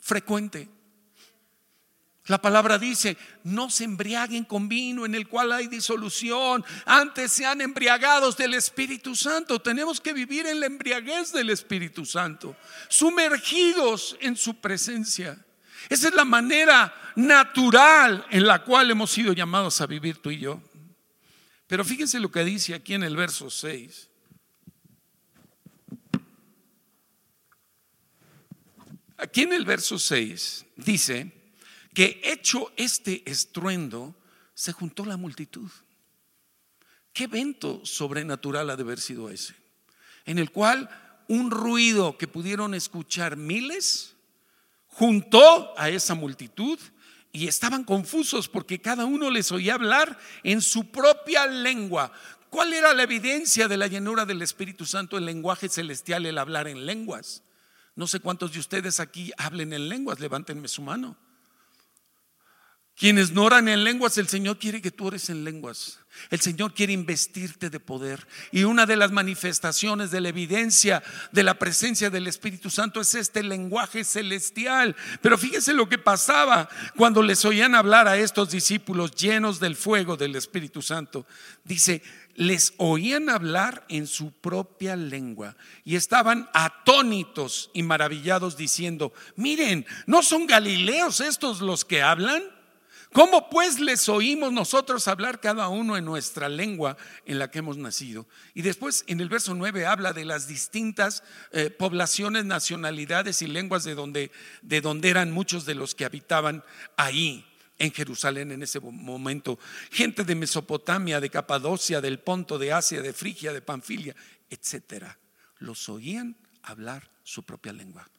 frecuente. 0.00 0.68
La 2.26 2.42
palabra 2.42 2.76
dice, 2.76 3.16
no 3.44 3.70
se 3.70 3.84
embriaguen 3.84 4.44
con 4.44 4.68
vino 4.68 5.06
en 5.06 5.14
el 5.14 5.28
cual 5.28 5.52
hay 5.52 5.68
disolución, 5.68 6.64
antes 6.84 7.30
sean 7.30 7.60
embriagados 7.60 8.36
del 8.36 8.54
Espíritu 8.54 9.14
Santo. 9.14 9.60
Tenemos 9.60 10.00
que 10.00 10.12
vivir 10.12 10.46
en 10.46 10.58
la 10.58 10.66
embriaguez 10.66 11.32
del 11.32 11.50
Espíritu 11.50 12.04
Santo, 12.04 12.56
sumergidos 12.88 14.16
en 14.20 14.36
su 14.36 14.56
presencia. 14.56 15.38
Esa 15.88 16.08
es 16.08 16.14
la 16.14 16.24
manera 16.24 16.92
natural 17.14 18.26
en 18.30 18.44
la 18.44 18.64
cual 18.64 18.90
hemos 18.90 19.12
sido 19.12 19.32
llamados 19.32 19.80
a 19.80 19.86
vivir 19.86 20.16
tú 20.18 20.32
y 20.32 20.40
yo. 20.40 20.60
Pero 21.68 21.84
fíjense 21.84 22.18
lo 22.18 22.32
que 22.32 22.44
dice 22.44 22.74
aquí 22.74 22.94
en 22.94 23.04
el 23.04 23.16
verso 23.16 23.50
6. 23.50 24.10
Aquí 29.18 29.42
en 29.42 29.52
el 29.52 29.64
verso 29.64 29.98
6 29.98 30.66
dice, 30.76 31.35
que 31.96 32.20
hecho 32.24 32.70
este 32.76 33.22
estruendo, 33.24 34.14
se 34.52 34.72
juntó 34.72 35.06
la 35.06 35.16
multitud. 35.16 35.70
¿Qué 37.14 37.24
evento 37.24 37.80
sobrenatural 37.86 38.68
ha 38.68 38.76
de 38.76 38.82
haber 38.82 39.00
sido 39.00 39.30
ese? 39.30 39.54
En 40.26 40.38
el 40.38 40.50
cual 40.50 40.90
un 41.26 41.50
ruido 41.50 42.18
que 42.18 42.28
pudieron 42.28 42.74
escuchar 42.74 43.38
miles 43.38 44.14
juntó 44.88 45.72
a 45.78 45.88
esa 45.88 46.14
multitud 46.14 46.78
y 47.32 47.48
estaban 47.48 47.82
confusos 47.82 48.46
porque 48.46 48.78
cada 48.78 49.06
uno 49.06 49.30
les 49.30 49.50
oía 49.50 49.72
hablar 49.72 50.18
en 50.42 50.60
su 50.60 50.90
propia 50.90 51.46
lengua. 51.46 52.12
¿Cuál 52.50 52.74
era 52.74 52.92
la 52.92 53.04
evidencia 53.04 53.68
de 53.68 53.78
la 53.78 53.86
llenura 53.86 54.26
del 54.26 54.42
Espíritu 54.42 54.84
Santo, 54.84 55.16
el 55.16 55.24
lenguaje 55.24 55.70
celestial, 55.70 56.26
el 56.26 56.36
hablar 56.36 56.68
en 56.68 56.84
lenguas? 56.84 57.42
No 57.94 58.06
sé 58.06 58.20
cuántos 58.20 58.52
de 58.52 58.58
ustedes 58.58 59.00
aquí 59.00 59.32
hablen 59.38 59.72
en 59.72 59.88
lenguas, 59.88 60.20
levántenme 60.20 60.68
su 60.68 60.82
mano. 60.82 61.16
Quienes 62.96 63.32
no 63.32 63.44
oran 63.44 63.68
en 63.68 63.84
lenguas, 63.84 64.16
el 64.16 64.26
Señor 64.26 64.58
quiere 64.58 64.80
que 64.80 64.90
tú 64.90 65.08
ores 65.08 65.28
en 65.28 65.44
lenguas. 65.44 65.98
El 66.30 66.40
Señor 66.40 66.72
quiere 66.72 66.94
investirte 66.94 67.68
de 67.68 67.78
poder. 67.78 68.26
Y 68.52 68.64
una 68.64 68.86
de 68.86 68.96
las 68.96 69.12
manifestaciones 69.12 70.10
de 70.10 70.22
la 70.22 70.30
evidencia 70.30 71.02
de 71.30 71.42
la 71.42 71.58
presencia 71.58 72.08
del 72.08 72.26
Espíritu 72.26 72.70
Santo 72.70 73.02
es 73.02 73.14
este 73.14 73.42
lenguaje 73.42 74.02
celestial. 74.02 74.96
Pero 75.20 75.36
fíjese 75.36 75.74
lo 75.74 75.90
que 75.90 75.98
pasaba 75.98 76.70
cuando 76.96 77.22
les 77.22 77.44
oían 77.44 77.74
hablar 77.74 78.08
a 78.08 78.16
estos 78.16 78.50
discípulos 78.50 79.10
llenos 79.10 79.60
del 79.60 79.76
fuego 79.76 80.16
del 80.16 80.34
Espíritu 80.34 80.80
Santo. 80.80 81.26
Dice, 81.64 82.02
les 82.34 82.72
oían 82.78 83.28
hablar 83.28 83.84
en 83.90 84.06
su 84.06 84.32
propia 84.32 84.96
lengua 84.96 85.54
y 85.84 85.96
estaban 85.96 86.48
atónitos 86.54 87.70
y 87.74 87.82
maravillados 87.82 88.56
diciendo, 88.56 89.12
miren, 89.36 89.84
¿no 90.06 90.22
son 90.22 90.46
galileos 90.46 91.20
estos 91.20 91.60
los 91.60 91.84
que 91.84 92.00
hablan? 92.00 92.55
¿Cómo 93.16 93.48
pues 93.48 93.80
les 93.80 94.10
oímos 94.10 94.52
nosotros 94.52 95.08
hablar 95.08 95.40
cada 95.40 95.68
uno 95.68 95.96
en 95.96 96.04
nuestra 96.04 96.50
lengua 96.50 96.98
en 97.24 97.38
la 97.38 97.50
que 97.50 97.60
hemos 97.60 97.78
nacido? 97.78 98.26
Y 98.52 98.60
después 98.60 99.04
en 99.06 99.22
el 99.22 99.30
verso 99.30 99.54
9 99.54 99.86
habla 99.86 100.12
de 100.12 100.26
las 100.26 100.48
distintas 100.48 101.22
eh, 101.50 101.70
poblaciones, 101.70 102.44
nacionalidades 102.44 103.40
y 103.40 103.46
lenguas 103.46 103.84
de 103.84 103.94
donde, 103.94 104.30
de 104.60 104.82
donde 104.82 105.08
eran 105.08 105.32
muchos 105.32 105.64
de 105.64 105.74
los 105.74 105.94
que 105.94 106.04
habitaban 106.04 106.62
ahí 106.98 107.46
en 107.78 107.90
Jerusalén 107.90 108.52
en 108.52 108.62
ese 108.62 108.80
momento. 108.80 109.58
Gente 109.90 110.22
de 110.22 110.34
Mesopotamia, 110.34 111.18
de 111.18 111.30
Capadocia, 111.30 112.02
del 112.02 112.18
Ponto, 112.18 112.58
de 112.58 112.74
Asia, 112.74 113.00
de 113.00 113.14
Frigia, 113.14 113.54
de 113.54 113.62
Panfilia, 113.62 114.14
etcétera. 114.50 115.18
Los 115.56 115.88
oían 115.88 116.36
hablar 116.60 117.10
su 117.22 117.44
propia 117.44 117.72
lengua. 117.72 118.10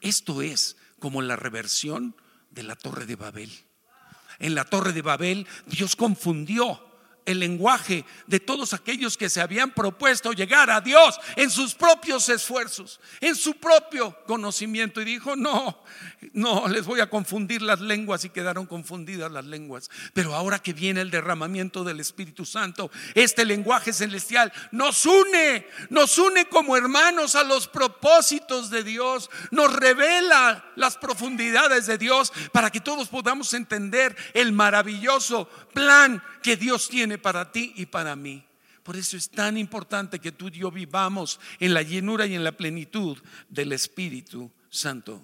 Esto 0.00 0.40
es 0.40 0.78
como 0.98 1.20
la 1.20 1.36
reversión 1.36 2.16
de 2.48 2.62
la 2.62 2.74
Torre 2.74 3.04
de 3.04 3.16
Babel 3.16 3.50
en 4.38 4.54
la 4.54 4.64
torre 4.64 4.92
de 4.92 5.02
Babel, 5.02 5.46
Dios 5.66 5.96
confundió 5.96 6.80
el 7.26 7.40
lenguaje 7.40 8.04
de 8.26 8.40
todos 8.40 8.72
aquellos 8.74 9.16
que 9.16 9.30
se 9.30 9.40
habían 9.40 9.72
propuesto 9.72 10.32
llegar 10.32 10.70
a 10.70 10.80
Dios 10.80 11.18
en 11.36 11.50
sus 11.50 11.74
propios 11.74 12.28
esfuerzos, 12.28 13.00
en 13.20 13.34
su 13.34 13.54
propio 13.54 14.16
conocimiento. 14.26 15.00
Y 15.00 15.04
dijo, 15.04 15.36
no, 15.36 15.82
no, 16.32 16.68
les 16.68 16.84
voy 16.84 17.00
a 17.00 17.10
confundir 17.10 17.62
las 17.62 17.80
lenguas 17.80 18.24
y 18.24 18.30
quedaron 18.30 18.66
confundidas 18.66 19.30
las 19.30 19.44
lenguas. 19.44 19.90
Pero 20.12 20.34
ahora 20.34 20.58
que 20.58 20.72
viene 20.72 21.00
el 21.00 21.10
derramamiento 21.10 21.84
del 21.84 22.00
Espíritu 22.00 22.44
Santo, 22.44 22.90
este 23.14 23.44
lenguaje 23.44 23.92
celestial 23.92 24.52
nos 24.70 25.06
une, 25.06 25.66
nos 25.90 26.18
une 26.18 26.46
como 26.46 26.76
hermanos 26.76 27.34
a 27.34 27.44
los 27.44 27.68
propósitos 27.68 28.70
de 28.70 28.84
Dios, 28.84 29.30
nos 29.50 29.72
revela 29.72 30.64
las 30.76 30.96
profundidades 30.96 31.86
de 31.86 31.98
Dios 31.98 32.32
para 32.52 32.70
que 32.70 32.80
todos 32.80 33.08
podamos 33.08 33.54
entender 33.54 34.16
el 34.34 34.52
maravilloso 34.52 35.48
plan 35.74 36.22
que 36.42 36.56
Dios 36.56 36.88
tiene 36.88 37.18
para 37.18 37.52
ti 37.52 37.74
y 37.76 37.86
para 37.86 38.16
mí. 38.16 38.42
Por 38.82 38.96
eso 38.96 39.16
es 39.16 39.30
tan 39.30 39.58
importante 39.58 40.18
que 40.18 40.32
tú 40.32 40.48
y 40.48 40.58
yo 40.58 40.70
vivamos 40.70 41.40
en 41.58 41.74
la 41.74 41.82
llenura 41.82 42.26
y 42.26 42.34
en 42.34 42.44
la 42.44 42.52
plenitud 42.52 43.18
del 43.48 43.72
Espíritu 43.72 44.50
Santo. 44.70 45.22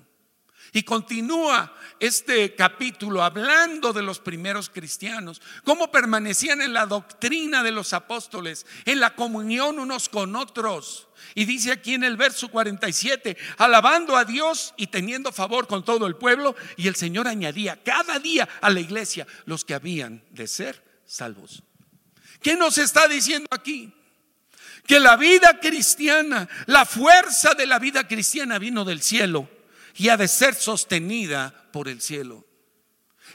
Y 0.73 0.85
continúa 0.85 1.75
este 1.99 2.55
capítulo 2.55 3.23
hablando 3.23 3.93
de 3.93 4.03
los 4.03 4.21
primeros 4.21 4.71
cristianos, 4.71 5.43
cómo 5.65 5.91
permanecían 5.91 6.63
en 6.63 6.73
la 6.73 6.87
doctrina 6.87 7.63
de 7.63 7.73
los 7.73 7.93
apóstoles, 7.93 8.67
en 8.85 9.01
la 9.01 9.15
comunión 9.17 9.79
unos 9.79 10.09
con 10.09 10.37
otros. 10.37 11.09
Y 11.35 11.45
dice 11.45 11.73
aquí 11.73 11.95
en 11.95 12.05
el 12.05 12.17
verso 12.17 12.49
47, 12.49 13.37
alabando 13.59 14.17
a 14.17 14.25
Dios 14.25 14.73
y 14.77 14.87
teniendo 14.87 15.33
favor 15.33 15.67
con 15.67 15.85
todo 15.85 16.07
el 16.07 16.17
pueblo, 16.17 16.55
y 16.77 16.87
el 16.87 16.95
Señor 16.95 17.27
añadía 17.27 17.83
cada 17.83 18.19
día 18.19 18.49
a 18.61 18.71
la 18.71 18.81
iglesia 18.81 19.27
los 19.47 19.65
que 19.65 19.75
habían 19.75 20.23
de 20.31 20.47
ser 20.47 20.83
salvos. 21.05 21.63
¿Qué 22.41 22.57
nos 22.57 22.79
está 22.79 23.09
diciendo 23.09 23.49
aquí? 23.51 23.93
Que 24.87 25.01
la 25.01 25.17
vida 25.17 25.59
cristiana, 25.61 26.49
la 26.67 26.87
fuerza 26.87 27.55
de 27.55 27.67
la 27.67 27.79
vida 27.79 28.07
cristiana 28.07 28.59
vino 28.59 28.85
del 28.85 29.03
cielo 29.03 29.60
y 29.97 30.09
ha 30.09 30.17
de 30.17 30.29
ser 30.29 30.55
sostenida 30.55 31.69
por 31.73 31.89
el 31.89 32.01
cielo. 32.01 32.47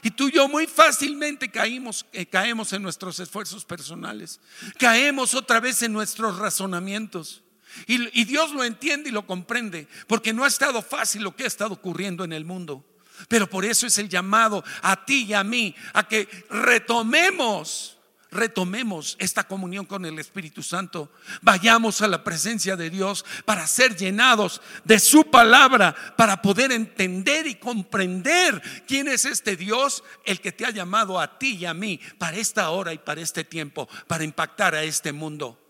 Y 0.02 0.10
tú 0.10 0.28
y 0.28 0.32
yo 0.32 0.48
muy 0.48 0.66
fácilmente 0.66 1.50
caímos, 1.50 2.06
eh, 2.12 2.26
caemos 2.26 2.72
en 2.72 2.82
nuestros 2.82 3.18
esfuerzos 3.20 3.64
personales, 3.64 4.40
caemos 4.78 5.34
otra 5.34 5.60
vez 5.60 5.82
en 5.82 5.92
nuestros 5.92 6.38
razonamientos. 6.38 7.42
Y, 7.86 8.20
y 8.20 8.24
Dios 8.24 8.52
lo 8.52 8.64
entiende 8.64 9.08
y 9.08 9.12
lo 9.12 9.26
comprende, 9.26 9.88
porque 10.06 10.32
no 10.32 10.44
ha 10.44 10.48
estado 10.48 10.82
fácil 10.82 11.22
lo 11.22 11.34
que 11.34 11.44
ha 11.44 11.48
estado 11.48 11.74
ocurriendo 11.74 12.24
en 12.24 12.32
el 12.32 12.44
mundo. 12.44 12.84
Pero 13.28 13.48
por 13.48 13.64
eso 13.64 13.86
es 13.86 13.96
el 13.98 14.08
llamado 14.08 14.62
a 14.82 15.04
ti 15.04 15.24
y 15.24 15.32
a 15.32 15.42
mí, 15.42 15.74
a 15.94 16.06
que 16.06 16.28
retomemos 16.50 17.95
retomemos 18.36 19.16
esta 19.18 19.44
comunión 19.48 19.86
con 19.86 20.04
el 20.04 20.18
Espíritu 20.18 20.62
Santo, 20.62 21.10
vayamos 21.42 22.02
a 22.02 22.08
la 22.08 22.22
presencia 22.22 22.76
de 22.76 22.90
Dios 22.90 23.24
para 23.44 23.66
ser 23.66 23.96
llenados 23.96 24.60
de 24.84 24.98
su 24.98 25.24
palabra, 25.30 25.94
para 26.16 26.40
poder 26.42 26.72
entender 26.72 27.46
y 27.46 27.56
comprender 27.56 28.62
quién 28.86 29.08
es 29.08 29.24
este 29.24 29.56
Dios, 29.56 30.04
el 30.24 30.40
que 30.40 30.52
te 30.52 30.64
ha 30.64 30.70
llamado 30.70 31.18
a 31.18 31.38
ti 31.38 31.56
y 31.56 31.64
a 31.64 31.74
mí 31.74 32.00
para 32.18 32.36
esta 32.36 32.70
hora 32.70 32.92
y 32.92 32.98
para 32.98 33.20
este 33.20 33.44
tiempo, 33.44 33.88
para 34.06 34.24
impactar 34.24 34.74
a 34.74 34.84
este 34.84 35.12
mundo 35.12 35.60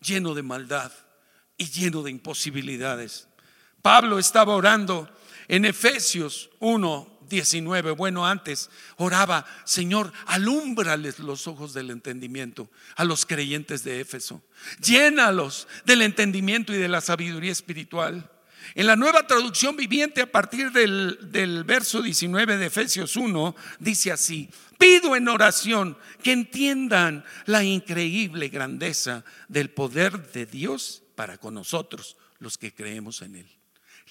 lleno 0.00 0.34
de 0.34 0.42
maldad 0.42 0.92
y 1.56 1.66
lleno 1.70 2.02
de 2.02 2.10
imposibilidades. 2.10 3.28
Pablo 3.82 4.18
estaba 4.18 4.54
orando 4.54 5.08
en 5.48 5.64
Efesios 5.64 6.50
1, 6.60 7.11
19, 7.32 7.92
bueno, 7.92 8.26
antes 8.26 8.68
oraba, 8.96 9.46
Señor, 9.64 10.12
alúmbrales 10.26 11.18
los 11.18 11.48
ojos 11.48 11.72
del 11.72 11.90
entendimiento 11.90 12.70
a 12.94 13.04
los 13.04 13.24
creyentes 13.24 13.82
de 13.84 14.00
Éfeso. 14.00 14.42
Llénalos 14.82 15.66
del 15.86 16.02
entendimiento 16.02 16.74
y 16.74 16.76
de 16.76 16.88
la 16.88 17.00
sabiduría 17.00 17.50
espiritual. 17.50 18.30
En 18.74 18.86
la 18.86 18.96
nueva 18.96 19.26
traducción 19.26 19.76
viviente 19.76 20.20
a 20.20 20.30
partir 20.30 20.70
del, 20.72 21.18
del 21.32 21.64
verso 21.64 22.02
19 22.02 22.58
de 22.58 22.66
Efesios 22.66 23.16
1, 23.16 23.56
dice 23.80 24.12
así, 24.12 24.50
pido 24.78 25.16
en 25.16 25.26
oración 25.26 25.96
que 26.22 26.32
entiendan 26.32 27.24
la 27.46 27.64
increíble 27.64 28.50
grandeza 28.50 29.24
del 29.48 29.70
poder 29.70 30.30
de 30.32 30.44
Dios 30.44 31.02
para 31.14 31.38
con 31.38 31.54
nosotros, 31.54 32.18
los 32.38 32.58
que 32.58 32.74
creemos 32.74 33.22
en 33.22 33.36
Él. 33.36 33.61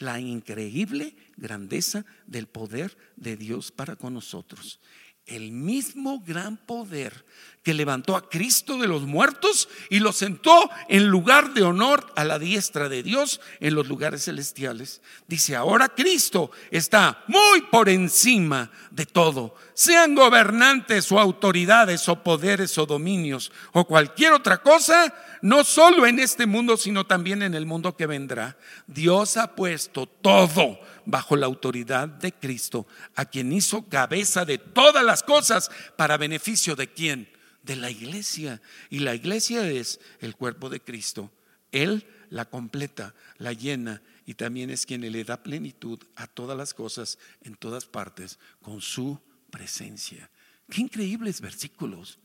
La 0.02 0.20
increíble 0.20 1.16
grandeza 1.38 2.06
del 2.26 2.48
poder 2.48 2.98
de 3.18 3.38
Dios 3.38 3.72
para 3.72 3.96
con 3.96 4.16
nosotros 4.16 4.80
el 5.26 5.52
mismo 5.52 6.20
gran 6.20 6.58
poder 6.58 7.26
que 7.64 7.74
levantó 7.76 8.16
a 8.16 8.28
Cristo 8.28 8.78
de 8.80 8.88
los 8.88 9.04
muertos 9.04 9.70
y 9.90 10.00
lo 10.00 10.14
sentó 10.14 10.70
en 10.90 11.08
lugar 11.08 11.54
de 11.54 11.62
honor 11.62 12.12
a 12.16 12.26
la 12.26 12.40
diestra 12.40 12.90
de 12.90 13.04
Dios 13.04 13.40
en 13.60 13.76
los 13.76 13.88
lugares 13.88 14.26
celestiales. 14.26 15.02
Dice, 15.28 15.56
ahora 15.56 15.90
Cristo 15.90 16.52
está 16.72 17.24
muy 17.28 17.62
por 17.72 17.88
encima 17.88 18.72
de 18.90 19.06
todo, 19.06 19.56
sean 19.76 20.16
gobernantes 20.16 21.12
o 21.12 21.20
autoridades 21.20 22.10
o 22.10 22.24
poderes 22.24 22.78
o 22.80 22.88
dominios 22.88 23.52
o 23.74 23.86
cualquier 23.86 24.34
otra 24.34 24.58
cosa, 24.62 25.14
no 25.44 25.64
solo 25.64 26.08
en 26.08 26.18
este 26.20 26.48
mundo, 26.48 26.78
sino 26.78 27.06
también 27.06 27.44
en 27.44 27.54
el 27.54 27.68
mundo 27.68 27.96
que 27.96 28.08
vendrá. 28.08 28.58
Dios 28.88 29.38
ha 29.38 29.56
puesto 29.56 30.08
todo 30.08 30.80
bajo 31.06 31.36
la 31.36 31.46
autoridad 31.46 32.08
de 32.08 32.34
Cristo, 32.34 32.88
a 33.16 33.26
quien 33.26 33.52
hizo 33.52 33.88
cabeza 33.88 34.46
de 34.46 34.58
todas 34.58 35.04
las 35.04 35.24
cosas 35.24 35.72
para 35.98 36.18
beneficio 36.18 36.76
de 36.76 36.92
quién? 36.92 37.30
De 37.64 37.76
la 37.76 37.90
iglesia. 37.90 38.62
Y 38.90 39.00
la 39.00 39.16
iglesia 39.16 39.70
es 39.70 40.00
el 40.20 40.36
cuerpo 40.36 40.70
de 40.70 40.82
Cristo. 40.82 41.32
Él 41.72 42.06
la 42.30 42.46
completa, 42.46 43.14
la 43.38 43.54
llena 43.54 44.02
y 44.26 44.36
también 44.36 44.70
es 44.70 44.86
quien 44.86 45.02
le 45.02 45.24
da 45.24 45.44
plenitud 45.44 46.00
a 46.16 46.28
todas 46.28 46.58
las 46.58 46.74
cosas 46.74 47.18
en 47.42 47.56
todas 47.56 47.86
partes 47.86 48.40
con 48.62 48.82
su 48.82 49.20
presencia. 49.50 50.30
Qué 50.70 50.82
increíbles 50.82 51.42
versículos. 51.42 52.18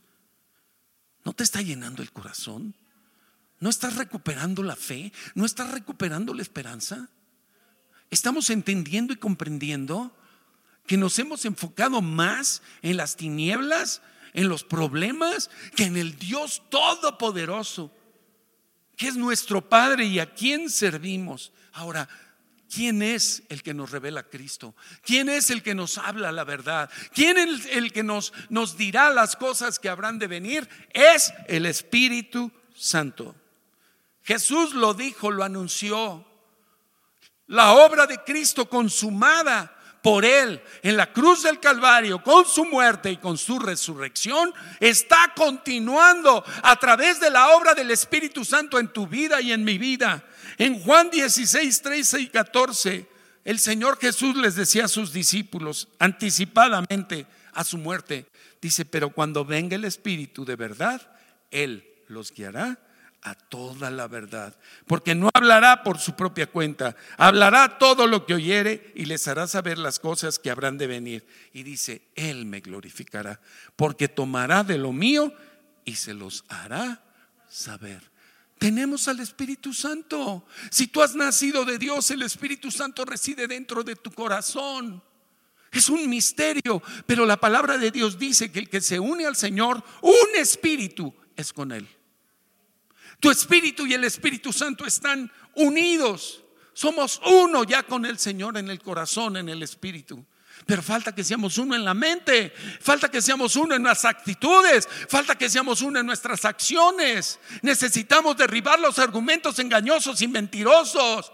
¿No 1.25 1.33
te 1.33 1.43
está 1.43 1.61
llenando 1.61 2.01
el 2.01 2.11
corazón? 2.11 2.73
¿No 3.59 3.69
estás 3.69 3.95
recuperando 3.95 4.63
la 4.63 4.75
fe? 4.75 5.11
¿No 5.35 5.45
estás 5.45 5.71
recuperando 5.71 6.33
la 6.33 6.41
esperanza? 6.41 7.09
Estamos 8.09 8.49
entendiendo 8.49 9.13
y 9.13 9.17
comprendiendo 9.17 10.15
que 10.85 10.97
nos 10.97 11.19
hemos 11.19 11.43
enfocado 11.45 12.01
más 12.01 12.61
en 12.81 12.97
las 12.97 13.17
tinieblas, 13.17 14.01
en 14.33 14.47
los 14.47 14.63
problemas, 14.63 15.49
que 15.75 15.83
en 15.83 15.97
el 15.97 16.17
Dios 16.17 16.63
Todopoderoso, 16.69 17.91
que 18.95 19.07
es 19.07 19.15
nuestro 19.17 19.67
Padre 19.67 20.05
y 20.05 20.19
a 20.19 20.33
quien 20.33 20.69
servimos. 20.69 21.51
Ahora, 21.73 22.07
¿quién 22.73 23.01
es 23.01 23.43
el 23.49 23.61
que 23.61 23.73
nos 23.73 23.91
revela 23.91 24.23
Cristo? 24.23 24.73
¿Quién 25.03 25.27
es 25.27 25.49
el 25.49 25.61
que 25.61 25.75
nos 25.75 25.97
habla 25.97 26.31
la 26.31 26.45
verdad? 26.45 26.89
¿Quién 27.13 27.37
es 27.37 27.65
el 27.65 27.91
que 27.91 28.03
nos, 28.03 28.31
nos 28.49 28.77
dirá 28.77 29.09
las 29.09 29.35
cosas 29.35 29.79
que 29.79 29.89
habrán 29.89 30.17
de 30.17 30.27
venir? 30.27 30.69
Es 30.93 31.33
el 31.47 31.65
Espíritu 31.65 32.51
Santo. 32.73 33.35
Jesús 34.23 34.73
lo 34.73 34.93
dijo, 34.93 35.31
lo 35.31 35.43
anunció. 35.43 36.25
La 37.47 37.73
obra 37.73 38.05
de 38.05 38.17
Cristo 38.23 38.67
consumada 38.67 39.73
por 40.01 40.25
Él 40.25 40.61
en 40.83 40.97
la 40.97 41.11
cruz 41.11 41.43
del 41.43 41.59
Calvario, 41.59 42.21
con 42.21 42.45
su 42.45 42.65
muerte 42.65 43.11
y 43.11 43.17
con 43.17 43.37
su 43.37 43.59
resurrección, 43.59 44.53
está 44.79 45.33
continuando 45.35 46.43
a 46.63 46.75
través 46.77 47.19
de 47.19 47.29
la 47.29 47.55
obra 47.55 47.73
del 47.73 47.91
Espíritu 47.91 48.45
Santo 48.45 48.79
en 48.79 48.89
tu 48.89 49.07
vida 49.07 49.41
y 49.41 49.51
en 49.51 49.63
mi 49.63 49.77
vida. 49.77 50.23
En 50.57 50.79
Juan 50.81 51.09
16, 51.09 51.81
13 51.81 52.19
y 52.21 52.27
14, 52.27 53.09
el 53.43 53.59
Señor 53.59 53.97
Jesús 53.99 54.35
les 54.35 54.55
decía 54.55 54.85
a 54.85 54.89
sus 54.89 55.13
discípulos 55.13 55.87
anticipadamente 55.99 57.27
a 57.53 57.63
su 57.63 57.77
muerte, 57.77 58.29
dice, 58.61 58.85
pero 58.85 59.09
cuando 59.09 59.45
venga 59.45 59.75
el 59.75 59.85
Espíritu 59.85 60.45
de 60.45 60.55
verdad, 60.55 61.01
Él 61.49 61.85
los 62.07 62.31
guiará 62.33 62.77
a 63.21 63.35
toda 63.35 63.91
la 63.91 64.07
verdad, 64.07 64.55
porque 64.85 65.15
no 65.15 65.29
hablará 65.33 65.83
por 65.83 65.99
su 65.99 66.15
propia 66.15 66.47
cuenta, 66.47 66.95
hablará 67.17 67.77
todo 67.77 68.07
lo 68.07 68.25
que 68.25 68.35
oyere 68.35 68.91
y 68.95 69.05
les 69.05 69.27
hará 69.27 69.47
saber 69.47 69.77
las 69.77 69.99
cosas 69.99 70.39
que 70.39 70.49
habrán 70.49 70.77
de 70.77 70.87
venir. 70.87 71.25
Y 71.51 71.63
dice, 71.63 72.01
Él 72.15 72.45
me 72.45 72.61
glorificará, 72.61 73.41
porque 73.75 74.07
tomará 74.07 74.63
de 74.63 74.77
lo 74.77 74.93
mío 74.93 75.33
y 75.83 75.95
se 75.95 76.13
los 76.13 76.45
hará 76.47 77.03
saber. 77.49 78.01
Tenemos 78.57 79.07
al 79.07 79.19
Espíritu 79.19 79.73
Santo. 79.73 80.45
Si 80.71 80.87
tú 80.87 81.01
has 81.01 81.15
nacido 81.15 81.63
de 81.63 81.77
Dios, 81.77 82.09
el 82.11 82.23
Espíritu 82.23 82.71
Santo 82.71 83.05
reside 83.05 83.47
dentro 83.47 83.83
de 83.83 83.95
tu 83.95 84.11
corazón. 84.11 85.03
Es 85.71 85.89
un 85.89 86.09
misterio, 86.09 86.81
pero 87.05 87.25
la 87.25 87.37
palabra 87.37 87.77
de 87.77 87.91
Dios 87.91 88.17
dice 88.17 88.51
que 88.51 88.59
el 88.59 88.69
que 88.69 88.81
se 88.81 88.99
une 88.99 89.25
al 89.25 89.35
Señor, 89.35 89.83
un 90.01 90.35
espíritu 90.35 91.13
es 91.35 91.53
con 91.53 91.71
Él. 91.71 91.87
Tu 93.19 93.31
espíritu 93.31 93.85
y 93.87 93.93
el 93.93 94.03
Espíritu 94.03 94.53
Santo 94.53 94.85
están 94.85 95.31
unidos. 95.55 96.43
Somos 96.73 97.19
uno 97.25 97.63
ya 97.63 97.83
con 97.83 98.05
el 98.05 98.19
Señor 98.19 98.57
en 98.57 98.69
el 98.69 98.79
corazón, 98.79 99.37
en 99.37 99.49
el 99.49 99.63
espíritu. 99.63 100.23
Pero 100.65 100.81
falta 100.81 101.13
que 101.13 101.23
seamos 101.23 101.57
uno 101.57 101.75
en 101.75 101.85
la 101.85 101.93
mente, 101.93 102.53
falta 102.81 103.09
que 103.09 103.21
seamos 103.21 103.55
uno 103.55 103.75
en 103.75 103.83
las 103.83 104.05
actitudes, 104.05 104.87
falta 105.07 105.35
que 105.35 105.49
seamos 105.49 105.81
uno 105.81 105.99
en 105.99 106.05
nuestras 106.05 106.45
acciones. 106.45 107.39
Necesitamos 107.61 108.37
derribar 108.37 108.79
los 108.79 108.99
argumentos 108.99 109.59
engañosos 109.59 110.21
y 110.21 110.27
mentirosos 110.27 111.31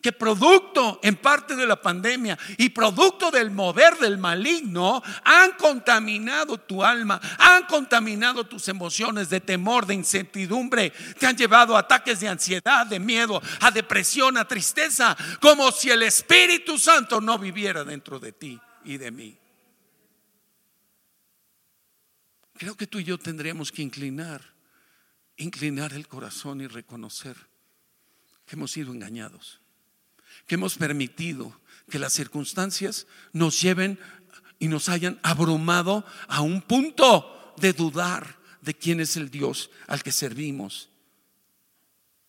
que 0.00 0.12
producto 0.12 1.00
en 1.02 1.16
parte 1.16 1.56
de 1.56 1.66
la 1.66 1.80
pandemia 1.80 2.38
y 2.58 2.68
producto 2.68 3.30
del 3.30 3.50
mover 3.50 3.96
del 3.98 4.18
maligno 4.18 5.02
han 5.24 5.52
contaminado 5.52 6.58
tu 6.58 6.84
alma, 6.84 7.20
han 7.38 7.64
contaminado 7.66 8.44
tus 8.44 8.68
emociones 8.68 9.30
de 9.30 9.40
temor, 9.40 9.86
de 9.86 9.94
incertidumbre, 9.94 10.92
te 11.18 11.26
han 11.26 11.36
llevado 11.36 11.76
a 11.76 11.80
ataques 11.80 12.20
de 12.20 12.28
ansiedad, 12.28 12.86
de 12.86 13.00
miedo, 13.00 13.42
a 13.60 13.70
depresión, 13.70 14.36
a 14.36 14.46
tristeza, 14.46 15.16
como 15.40 15.72
si 15.72 15.90
el 15.90 16.02
Espíritu 16.02 16.78
Santo 16.78 17.20
no 17.20 17.38
viviera 17.38 17.82
dentro 17.82 18.20
de 18.20 18.32
ti 18.32 18.60
y 18.84 18.98
de 18.98 19.10
mí. 19.10 19.36
Creo 22.54 22.76
que 22.76 22.86
tú 22.86 23.00
y 23.00 23.04
yo 23.04 23.18
tendríamos 23.18 23.72
que 23.72 23.82
inclinar, 23.82 24.40
inclinar 25.36 25.92
el 25.94 26.06
corazón 26.06 26.60
y 26.60 26.66
reconocer 26.66 27.36
que 28.46 28.54
hemos 28.54 28.70
sido 28.70 28.92
engañados 28.92 29.60
que 30.46 30.54
hemos 30.54 30.76
permitido 30.76 31.58
que 31.90 31.98
las 31.98 32.12
circunstancias 32.12 33.06
nos 33.32 33.60
lleven 33.60 33.98
y 34.58 34.68
nos 34.68 34.88
hayan 34.88 35.18
abrumado 35.22 36.04
a 36.28 36.40
un 36.40 36.62
punto 36.62 37.54
de 37.58 37.72
dudar 37.72 38.38
de 38.60 38.74
quién 38.74 39.00
es 39.00 39.16
el 39.16 39.30
Dios 39.30 39.70
al 39.86 40.02
que 40.02 40.12
servimos. 40.12 40.88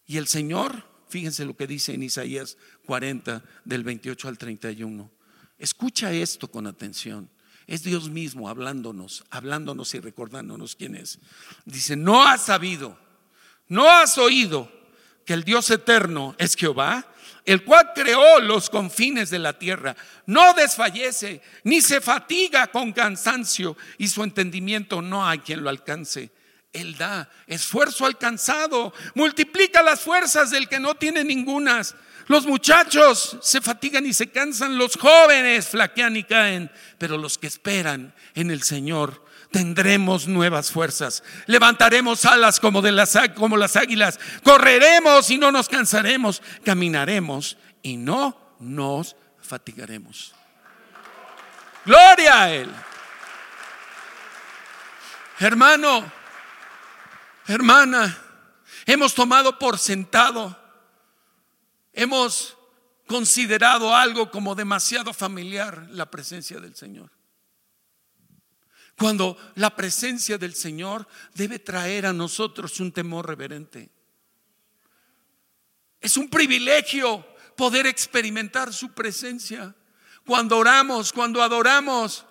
Y 0.06 0.18
el 0.18 0.28
Señor, 0.28 0.88
fíjense 1.10 1.46
lo 1.46 1.56
que 1.56 1.68
dice 1.68 1.94
en 1.94 2.04
Isaías 2.04 2.58
40 2.86 3.44
del 3.66 3.84
28 3.84 4.28
al 4.28 4.38
31. 4.38 5.12
Escucha 5.58 6.14
esto 6.14 6.50
con 6.50 6.68
atención. 6.68 7.30
Es 7.66 7.84
Dios 7.84 8.10
mismo 8.10 8.48
hablándonos, 8.48 9.26
hablándonos 9.30 9.94
y 9.94 10.00
recordándonos 10.00 10.76
quién 10.76 10.96
es. 10.96 11.20
Dice, 11.66 11.98
no 11.98 12.26
has 12.26 12.46
sabido, 12.46 12.98
no 13.68 13.90
has 13.90 14.18
oído 14.18 14.72
que 15.26 15.34
el 15.34 15.44
Dios 15.44 15.70
eterno 15.70 16.34
es 16.38 16.56
Jehová, 16.56 17.06
el 17.48 17.64
cual 17.64 17.94
creó 17.96 18.42
los 18.42 18.70
confines 18.70 19.30
de 19.30 19.40
la 19.40 19.58
tierra, 19.58 19.96
no 20.26 20.54
desfallece 20.54 21.42
ni 21.64 21.80
se 21.80 22.02
fatiga 22.02 22.68
con 22.68 22.92
cansancio 22.92 23.78
y 23.98 24.10
su 24.10 24.22
entendimiento 24.22 25.02
no 25.02 25.26
hay 25.26 25.40
quien 25.40 25.64
lo 25.64 25.70
alcance. 25.70 26.30
Él 26.74 26.98
da 26.98 27.30
esfuerzo 27.48 28.06
alcanzado, 28.06 28.94
multiplica 29.16 29.82
las 29.82 30.02
fuerzas 30.02 30.52
del 30.52 30.68
que 30.68 30.82
no 30.82 30.96
tiene 30.96 31.24
ningunas. 31.24 31.96
Los 32.28 32.46
muchachos 32.46 33.38
se 33.42 33.62
fatigan 33.62 34.06
y 34.06 34.12
se 34.12 34.30
cansan, 34.30 34.78
los 34.78 34.98
jóvenes 34.98 35.70
flaquean 35.70 36.18
y 36.18 36.26
caen, 36.26 36.70
pero 36.98 37.18
los 37.18 37.38
que 37.38 37.48
esperan 37.48 38.14
en 38.36 38.52
el 38.52 38.62
Señor 38.62 39.24
tendremos 39.52 40.28
nuevas 40.28 40.72
fuerzas. 40.72 41.24
Levantaremos 41.46 42.26
alas 42.26 42.60
como, 42.60 42.82
de 42.82 42.92
las, 42.92 43.18
como 43.36 43.58
las 43.58 43.76
águilas. 43.76 44.20
Correremos 44.44 45.30
y 45.30 45.38
no 45.38 45.52
nos 45.52 45.70
cansaremos. 45.70 46.42
Caminaremos 46.64 47.58
y 47.82 47.98
no 47.98 48.56
nos 48.60 49.16
fatigaremos. 49.42 50.34
Gloria 51.86 52.42
a 52.42 52.52
Él. 52.52 52.70
Hermano, 55.40 56.12
hermana, 57.48 58.18
hemos 58.86 59.14
tomado 59.14 59.60
por 59.60 59.78
sentado, 59.78 60.58
hemos 61.94 62.58
considerado 63.06 63.96
algo 63.96 64.32
como 64.32 64.56
demasiado 64.56 65.14
familiar 65.14 65.88
la 65.92 66.10
presencia 66.10 66.60
del 66.60 66.76
Señor. 66.76 67.17
Cuando 68.98 69.38
la 69.56 69.76
presencia 69.76 70.38
del 70.40 70.56
Señor 70.56 71.08
debe 71.36 71.60
traer 71.60 72.08
a 72.08 72.14
nosotros 72.14 72.80
un 72.80 72.92
temor 72.92 73.28
reverente. 73.28 73.92
Es 76.02 76.18
un 76.18 76.30
privilegio 76.30 77.26
poder 77.56 77.86
experimentar 77.86 78.74
su 78.74 78.94
presencia. 78.94 79.76
Cuando 80.26 80.58
oramos, 80.58 81.14
cuando 81.14 81.44
adoramos, 81.44 82.26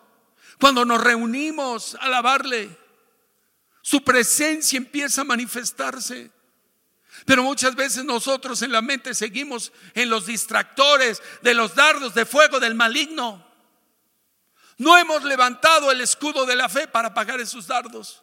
cuando 0.59 0.85
nos 0.85 1.01
reunimos 1.01 1.95
a 1.95 2.07
alabarle, 2.07 2.77
su 3.81 4.03
presencia 4.03 4.77
empieza 4.77 5.21
a 5.21 5.25
manifestarse. 5.25 6.33
Pero 7.25 7.45
muchas 7.45 7.77
veces 7.77 8.05
nosotros 8.05 8.61
en 8.63 8.73
la 8.73 8.83
mente 8.83 9.15
seguimos 9.15 9.73
en 9.95 10.11
los 10.11 10.27
distractores 10.27 11.23
de 11.43 11.55
los 11.55 11.77
dardos 11.77 12.13
de 12.13 12.27
fuego 12.27 12.59
del 12.59 12.75
maligno. 12.75 13.46
No 14.79 14.97
hemos 14.99 15.25
levantado 15.25 15.91
el 15.91 16.01
escudo 16.01 16.45
de 16.45 16.57
la 16.57 16.69
fe 16.69 16.87
para 16.87 17.09
apagar 17.09 17.41
esos 17.41 17.67
dardos. 17.67 18.23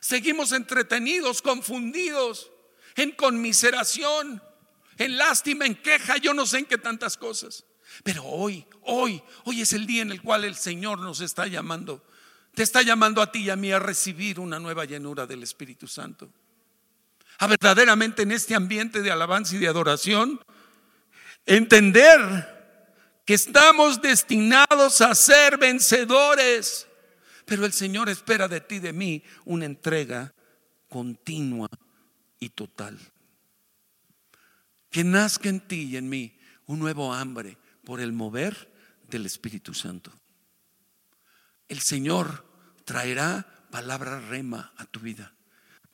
Seguimos 0.00 0.52
entretenidos, 0.52 1.42
confundidos, 1.42 2.50
en 2.96 3.12
conmiseración, 3.12 4.42
en 4.96 5.18
lástima, 5.18 5.66
en 5.66 5.74
queja, 5.74 6.16
yo 6.16 6.32
no 6.32 6.46
sé 6.46 6.58
en 6.58 6.66
qué 6.66 6.78
tantas 6.78 7.16
cosas. 7.16 7.64
Pero 8.02 8.24
hoy, 8.24 8.66
hoy, 8.82 9.22
hoy 9.44 9.60
es 9.60 9.72
el 9.72 9.86
día 9.86 10.02
en 10.02 10.10
el 10.10 10.22
cual 10.22 10.44
el 10.44 10.56
Señor 10.56 11.00
nos 11.00 11.20
está 11.20 11.46
llamando. 11.46 12.04
Te 12.54 12.62
está 12.62 12.82
llamando 12.82 13.20
a 13.20 13.30
ti 13.30 13.40
y 13.40 13.50
a 13.50 13.56
mí 13.56 13.70
a 13.72 13.78
recibir 13.78 14.40
una 14.40 14.58
nueva 14.58 14.84
llenura 14.84 15.26
del 15.26 15.42
Espíritu 15.42 15.86
Santo. 15.86 16.30
A 17.38 17.46
verdaderamente 17.46 18.22
en 18.22 18.32
este 18.32 18.54
ambiente 18.54 19.02
de 19.02 19.10
alabanza 19.10 19.54
y 19.54 19.58
de 19.58 19.68
adoración, 19.68 20.40
entender 21.46 22.59
que 23.30 23.34
estamos 23.34 24.02
destinados 24.02 25.00
a 25.00 25.14
ser 25.14 25.56
vencedores. 25.56 26.88
Pero 27.44 27.64
el 27.64 27.72
Señor 27.72 28.08
espera 28.08 28.48
de 28.48 28.60
ti, 28.60 28.80
de 28.80 28.92
mí, 28.92 29.22
una 29.44 29.66
entrega 29.66 30.34
continua 30.88 31.68
y 32.40 32.48
total. 32.48 32.98
Que 34.90 35.04
nazca 35.04 35.48
en 35.48 35.60
ti 35.60 35.82
y 35.82 35.96
en 35.96 36.08
mí 36.08 36.36
un 36.66 36.80
nuevo 36.80 37.14
hambre 37.14 37.56
por 37.84 38.00
el 38.00 38.12
mover 38.12 38.68
del 39.08 39.26
Espíritu 39.26 39.74
Santo. 39.74 40.12
El 41.68 41.78
Señor 41.78 42.44
traerá 42.84 43.46
palabra 43.70 44.18
rema 44.18 44.72
a 44.76 44.86
tu 44.86 44.98
vida. 44.98 45.32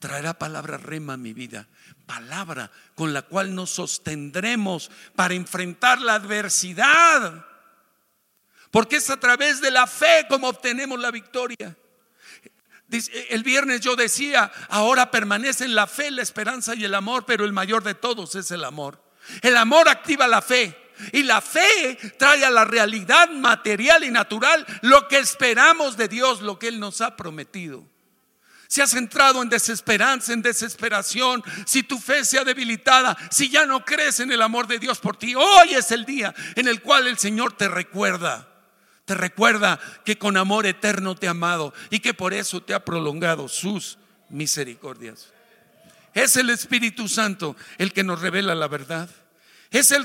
Traerá 0.07 0.35
palabra 0.35 0.79
rema 0.79 1.14
a 1.14 1.16
mi 1.16 1.33
vida. 1.33 1.66
Palabra 2.07 2.71
con 2.95 3.12
la 3.12 3.23
cual 3.23 3.57
nos 3.57 3.71
sostendremos 3.71 4.88
para 5.16 5.35
enfrentar 5.35 6.01
la 6.01 6.14
adversidad. 6.14 7.45
Porque 8.71 8.99
es 8.99 9.11
a 9.11 9.19
través 9.19 9.61
de 9.61 9.73
la 9.73 9.88
fe 9.88 10.25
como 10.29 10.47
obtenemos 10.47 11.01
la 11.01 11.11
victoria. 11.11 11.77
El 13.31 13.42
viernes 13.42 13.81
yo 13.81 13.97
decía, 13.97 14.53
ahora 14.69 15.11
permanecen 15.11 15.75
la 15.75 15.88
fe, 15.88 16.12
la 16.12 16.23
esperanza 16.23 16.77
y 16.77 16.85
el 16.85 16.95
amor, 16.95 17.27
pero 17.27 17.45
el 17.45 17.53
mayor 17.53 17.83
de 17.83 17.95
todos 17.95 18.37
es 18.37 18.53
el 18.53 18.62
amor. 18.62 19.03
El 19.42 19.57
amor 19.57 19.88
activa 19.88 20.29
la 20.29 20.40
fe. 20.40 20.92
Y 21.14 21.25
la 21.25 21.40
fe 21.40 21.99
trae 22.16 22.45
a 22.45 22.51
la 22.51 22.64
realidad 22.64 23.29
material 23.31 24.05
y 24.05 24.12
natural 24.12 24.64
lo 24.83 25.09
que 25.09 25.19
esperamos 25.19 25.97
de 25.97 26.07
Dios, 26.07 26.42
lo 26.42 26.61
que 26.61 26.69
Él 26.69 26.79
nos 26.79 27.01
ha 27.01 27.16
prometido. 27.16 27.96
Si 28.77 28.83
has 28.83 28.93
entrado 28.93 29.43
en 29.43 29.49
desesperanza, 29.49 30.35
en 30.35 30.43
desesperación, 30.43 31.43
si 31.65 31.83
tu 31.83 31.99
fe 31.99 32.27
se 32.27 32.39
ha 32.39 32.45
debilitada, 32.45 33.17
si 33.31 33.49
ya 33.49 33.65
no 33.65 33.83
crees 33.87 34.21
en 34.21 34.31
el 34.31 34.43
amor 34.43 34.67
de 34.67 34.79
Dios 34.79 34.99
por 34.99 35.17
ti, 35.17 35.35
hoy 35.35 35.73
es 35.73 35.93
el 35.93 36.05
día 36.05 36.35
en 36.57 36.69
el 36.69 36.83
cual 36.83 37.07
el 37.07 37.17
Señor 37.17 37.55
te 37.55 37.69
recuerda. 37.69 38.47
Te 39.07 39.15
recuerda 39.15 39.81
que 40.05 40.19
con 40.19 40.37
amor 40.37 40.67
eterno 40.67 41.15
te 41.15 41.27
ha 41.27 41.31
amado 41.31 41.73
y 41.89 42.01
que 42.01 42.12
por 42.12 42.35
eso 42.35 42.62
te 42.62 42.75
ha 42.75 42.85
prolongado 42.85 43.49
sus 43.49 43.97
misericordias. 44.29 45.33
Es 46.12 46.37
el 46.37 46.51
Espíritu 46.51 47.09
Santo 47.09 47.57
el 47.79 47.95
que 47.95 48.05
nos 48.05 48.21
revela 48.21 48.55
la 48.55 48.69
verdad. 48.69 49.09
Es 49.70 49.90
el, 49.90 50.05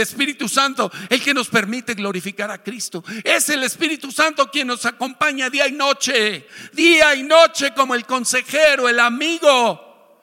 Espíritu 0.00 0.48
Santo 0.48 0.90
el 1.08 1.22
que 1.22 1.34
nos 1.34 1.48
permite 1.48 1.94
glorificar 1.94 2.50
a 2.50 2.62
Cristo. 2.62 3.04
Es 3.24 3.48
el 3.48 3.62
Espíritu 3.62 4.10
Santo 4.10 4.50
quien 4.50 4.68
nos 4.68 4.86
acompaña 4.86 5.50
día 5.50 5.68
y 5.68 5.72
noche, 5.72 6.46
día 6.72 7.14
y 7.14 7.22
noche 7.22 7.72
como 7.74 7.94
el 7.94 8.06
consejero, 8.06 8.88
el 8.88 9.00
amigo, 9.00 10.22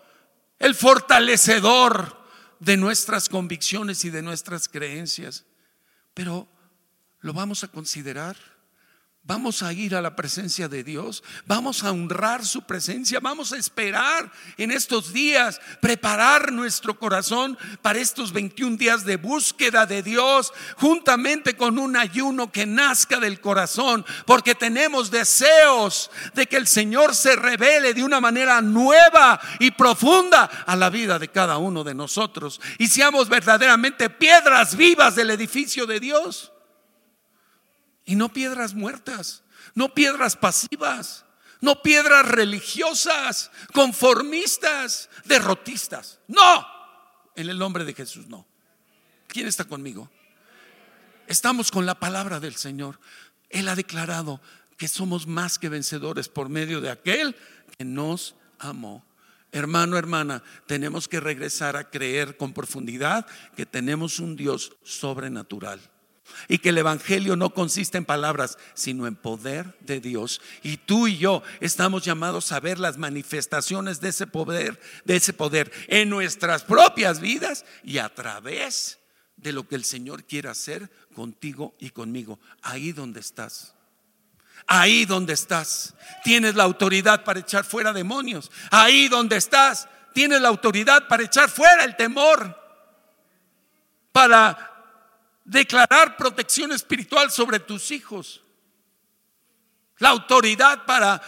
el 0.59 0.75
fortalecedor 0.75 2.23
de 2.59 2.77
nuestras 2.77 3.29
convicciones 3.29 4.05
y 4.05 4.09
de 4.09 4.21
nuestras 4.21 4.67
creencias. 4.67 5.45
Pero 6.13 6.47
lo 7.19 7.33
vamos 7.33 7.63
a 7.63 7.67
considerar. 7.67 8.52
Vamos 9.25 9.63
a 9.63 9.71
ir 9.71 9.95
a 9.95 10.01
la 10.01 10.17
presencia 10.17 10.67
de 10.67 10.83
Dios, 10.83 11.23
vamos 11.45 11.85
a 11.85 11.93
honrar 11.93 12.45
su 12.45 12.63
presencia, 12.63 13.21
vamos 13.21 13.53
a 13.53 13.57
esperar 13.57 14.29
en 14.57 14.69
estos 14.69 15.13
días, 15.13 15.61
preparar 15.79 16.51
nuestro 16.51 16.99
corazón 16.99 17.57
para 17.81 17.99
estos 17.99 18.33
21 18.33 18.75
días 18.75 19.05
de 19.05 19.15
búsqueda 19.15 19.85
de 19.85 20.03
Dios, 20.03 20.51
juntamente 20.75 21.55
con 21.55 21.79
un 21.79 21.95
ayuno 21.95 22.51
que 22.51 22.65
nazca 22.65 23.21
del 23.21 23.39
corazón, 23.39 24.05
porque 24.25 24.55
tenemos 24.55 25.09
deseos 25.09 26.11
de 26.33 26.45
que 26.45 26.57
el 26.57 26.67
Señor 26.67 27.15
se 27.15 27.37
revele 27.37 27.93
de 27.93 28.03
una 28.03 28.19
manera 28.19 28.61
nueva 28.61 29.39
y 29.57 29.71
profunda 29.71 30.43
a 30.65 30.75
la 30.75 30.89
vida 30.89 31.17
de 31.17 31.29
cada 31.29 31.59
uno 31.59 31.85
de 31.85 31.95
nosotros. 31.95 32.59
Y 32.77 32.87
seamos 32.87 33.29
verdaderamente 33.29 34.09
piedras 34.09 34.75
vivas 34.75 35.15
del 35.15 35.29
edificio 35.29 35.85
de 35.85 36.01
Dios. 36.01 36.52
Y 38.05 38.15
no 38.15 38.29
piedras 38.29 38.73
muertas, 38.73 39.43
no 39.75 39.93
piedras 39.93 40.35
pasivas, 40.35 41.25
no 41.61 41.81
piedras 41.81 42.27
religiosas, 42.27 43.51
conformistas, 43.73 45.09
derrotistas. 45.25 46.19
No, 46.27 46.65
en 47.35 47.49
el 47.49 47.57
nombre 47.57 47.85
de 47.85 47.93
Jesús 47.93 48.27
no. 48.27 48.45
¿Quién 49.27 49.47
está 49.47 49.63
conmigo? 49.63 50.11
Estamos 51.27 51.71
con 51.71 51.85
la 51.85 51.99
palabra 51.99 52.39
del 52.39 52.55
Señor. 52.55 52.99
Él 53.49 53.69
ha 53.69 53.75
declarado 53.75 54.41
que 54.77 54.87
somos 54.87 55.25
más 55.25 55.57
que 55.57 55.69
vencedores 55.69 56.27
por 56.27 56.49
medio 56.49 56.81
de 56.81 56.89
aquel 56.89 57.35
que 57.77 57.85
nos 57.85 58.35
amó. 58.59 59.05
Hermano, 59.53 59.97
hermana, 59.97 60.43
tenemos 60.65 61.07
que 61.07 61.19
regresar 61.19 61.77
a 61.77 61.89
creer 61.89 62.35
con 62.35 62.53
profundidad 62.53 63.25
que 63.55 63.65
tenemos 63.65 64.19
un 64.19 64.35
Dios 64.35 64.73
sobrenatural 64.83 65.79
y 66.47 66.59
que 66.59 66.69
el 66.69 66.77
Evangelio 66.77 67.35
no 67.35 67.53
consiste 67.53 67.97
en 67.97 68.05
palabras, 68.05 68.57
sino 68.73 69.07
en 69.07 69.15
poder 69.15 69.75
de 69.81 69.99
Dios. 69.99 70.41
Y 70.61 70.77
tú 70.77 71.07
y 71.07 71.17
yo 71.17 71.43
estamos 71.59 72.03
llamados 72.03 72.51
a 72.51 72.59
ver 72.59 72.79
las 72.79 72.97
manifestaciones 72.97 74.01
de 74.01 74.09
ese 74.09 74.27
poder, 74.27 74.79
de 75.05 75.15
ese 75.15 75.33
poder 75.33 75.71
en 75.87 76.09
nuestras 76.09 76.63
propias 76.63 77.19
vidas 77.19 77.65
y 77.83 77.97
a 77.97 78.13
través 78.13 78.99
de 79.37 79.51
lo 79.51 79.67
que 79.67 79.75
el 79.75 79.83
Señor 79.83 80.23
quiere 80.23 80.49
hacer 80.49 80.89
contigo 81.15 81.75
y 81.79 81.89
conmigo, 81.89 82.39
ahí 82.61 82.91
donde 82.91 83.19
estás. 83.19 83.73
Ahí 84.65 85.05
donde 85.05 85.33
estás, 85.33 85.93
tienes 86.23 86.55
la 86.55 86.63
autoridad 86.63 87.23
para 87.25 87.41
echar 87.41 87.65
fuera 87.65 87.91
demonios. 87.91 88.49
Ahí 88.71 89.09
donde 89.09 89.35
estás, 89.35 89.89
tienes 90.13 90.41
la 90.41 90.47
autoridad 90.47 91.07
para 91.07 91.23
echar 91.23 91.49
fuera 91.49 91.83
el 91.83 91.97
temor, 91.97 92.57
para 94.11 94.72
declarar 95.45 96.17
protección 96.17 96.71
espiritual 96.71 97.31
sobre 97.31 97.59
tus 97.59 97.91
hijos, 97.91 98.43
la 99.97 100.09
autoridad 100.09 100.85
para 100.85 101.21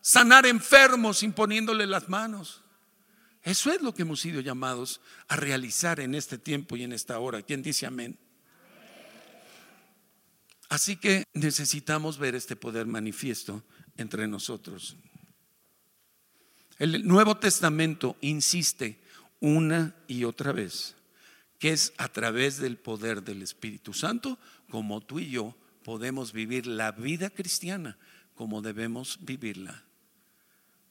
sanar 0.00 0.46
enfermos 0.46 1.22
imponiéndole 1.22 1.86
las 1.86 2.08
manos. 2.08 2.62
Eso 3.42 3.72
es 3.72 3.80
lo 3.80 3.94
que 3.94 4.02
hemos 4.02 4.20
sido 4.20 4.40
llamados 4.40 5.00
a 5.28 5.36
realizar 5.36 6.00
en 6.00 6.14
este 6.14 6.38
tiempo 6.38 6.76
y 6.76 6.82
en 6.82 6.92
esta 6.92 7.18
hora. 7.18 7.42
¿Quién 7.42 7.62
dice 7.62 7.86
amén? 7.86 8.18
Así 10.68 10.96
que 10.96 11.24
necesitamos 11.32 12.18
ver 12.18 12.34
este 12.34 12.56
poder 12.56 12.86
manifiesto 12.86 13.64
entre 13.96 14.28
nosotros. 14.28 14.96
El 16.78 17.06
Nuevo 17.06 17.38
Testamento 17.38 18.16
insiste 18.20 19.00
una 19.40 19.94
y 20.06 20.24
otra 20.24 20.52
vez 20.52 20.94
que 21.58 21.72
es 21.72 21.92
a 21.98 22.08
través 22.08 22.58
del 22.58 22.76
poder 22.76 23.22
del 23.22 23.42
Espíritu 23.42 23.92
Santo, 23.92 24.38
como 24.70 25.00
tú 25.00 25.18
y 25.20 25.30
yo 25.30 25.56
podemos 25.82 26.32
vivir 26.32 26.66
la 26.66 26.92
vida 26.92 27.30
cristiana 27.30 27.96
como 28.38 28.62
debemos 28.62 29.18
vivirla. 29.22 29.82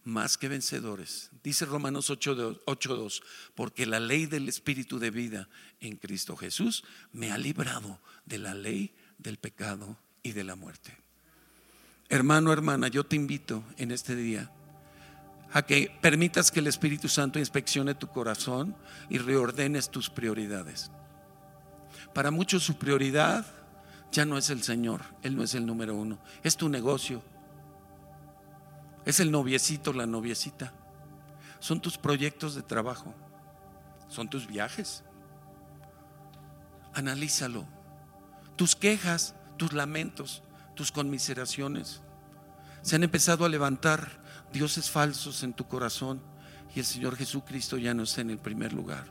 Más 0.04 0.38
que 0.38 0.50
vencedores. 0.50 1.32
Dice 1.44 1.66
Romanos 1.66 2.10
8.2, 2.10 3.22
porque 3.56 3.86
la 3.86 4.02
ley 4.02 4.26
del 4.26 4.50
Espíritu 4.50 5.00
de 5.00 5.12
vida 5.12 5.48
en 5.80 5.96
Cristo 5.96 6.36
Jesús 6.36 6.84
me 7.14 7.32
ha 7.32 7.38
librado 7.38 8.02
de 8.26 8.38
la 8.38 8.54
ley 8.54 8.94
del 9.18 9.38
pecado 9.38 9.98
y 10.24 10.34
de 10.34 10.44
la 10.44 10.56
muerte. 10.56 10.98
Hermano, 12.10 12.52
hermana, 12.52 12.90
yo 12.90 13.06
te 13.06 13.16
invito 13.16 13.64
en 13.78 13.92
este 13.92 14.16
día 14.16 14.52
a 15.52 15.62
que 15.62 15.92
permitas 16.02 16.52
que 16.52 16.60
el 16.60 16.68
Espíritu 16.68 17.08
Santo 17.08 17.40
inspeccione 17.40 17.96
tu 17.96 18.08
corazón 18.08 18.76
y 19.10 19.18
reordenes 19.18 19.90
tus 19.90 20.10
prioridades. 20.10 20.92
Para 22.14 22.32
muchos 22.32 22.64
su 22.64 22.78
prioridad 22.78 23.46
ya 24.12 24.26
no 24.26 24.38
es 24.38 24.50
el 24.50 24.64
Señor, 24.64 25.02
Él 25.22 25.36
no 25.36 25.44
es 25.44 25.54
el 25.56 25.66
número 25.66 25.96
uno, 25.96 26.20
es 26.44 26.58
tu 26.58 26.70
negocio, 26.70 27.22
es 29.06 29.20
el 29.20 29.32
noviecito, 29.32 29.94
la 29.94 30.06
noviecita, 30.06 30.74
son 31.60 31.82
tus 31.82 31.98
proyectos 31.98 32.56
de 32.56 32.64
trabajo, 32.64 33.14
son 34.10 34.30
tus 34.30 34.48
viajes. 34.48 35.04
Analízalo, 36.94 37.66
tus 38.56 38.76
quejas, 38.76 39.36
tus 39.58 39.74
lamentos, 39.74 40.44
tus 40.76 40.92
conmiseraciones 40.92 42.02
se 42.88 42.96
han 42.96 43.04
empezado 43.04 43.44
a 43.44 43.50
levantar 43.50 44.10
dioses 44.58 44.90
falsos 44.90 45.44
en 45.44 45.54
tu 45.54 45.68
corazón 45.68 46.20
y 46.76 46.80
el 46.80 46.86
Señor 46.86 47.16
Jesucristo 47.16 47.78
ya 47.78 47.94
no 47.94 48.04
está 48.04 48.22
en 48.22 48.32
el 48.32 48.40
primer 48.40 48.74
lugar. 48.74 49.06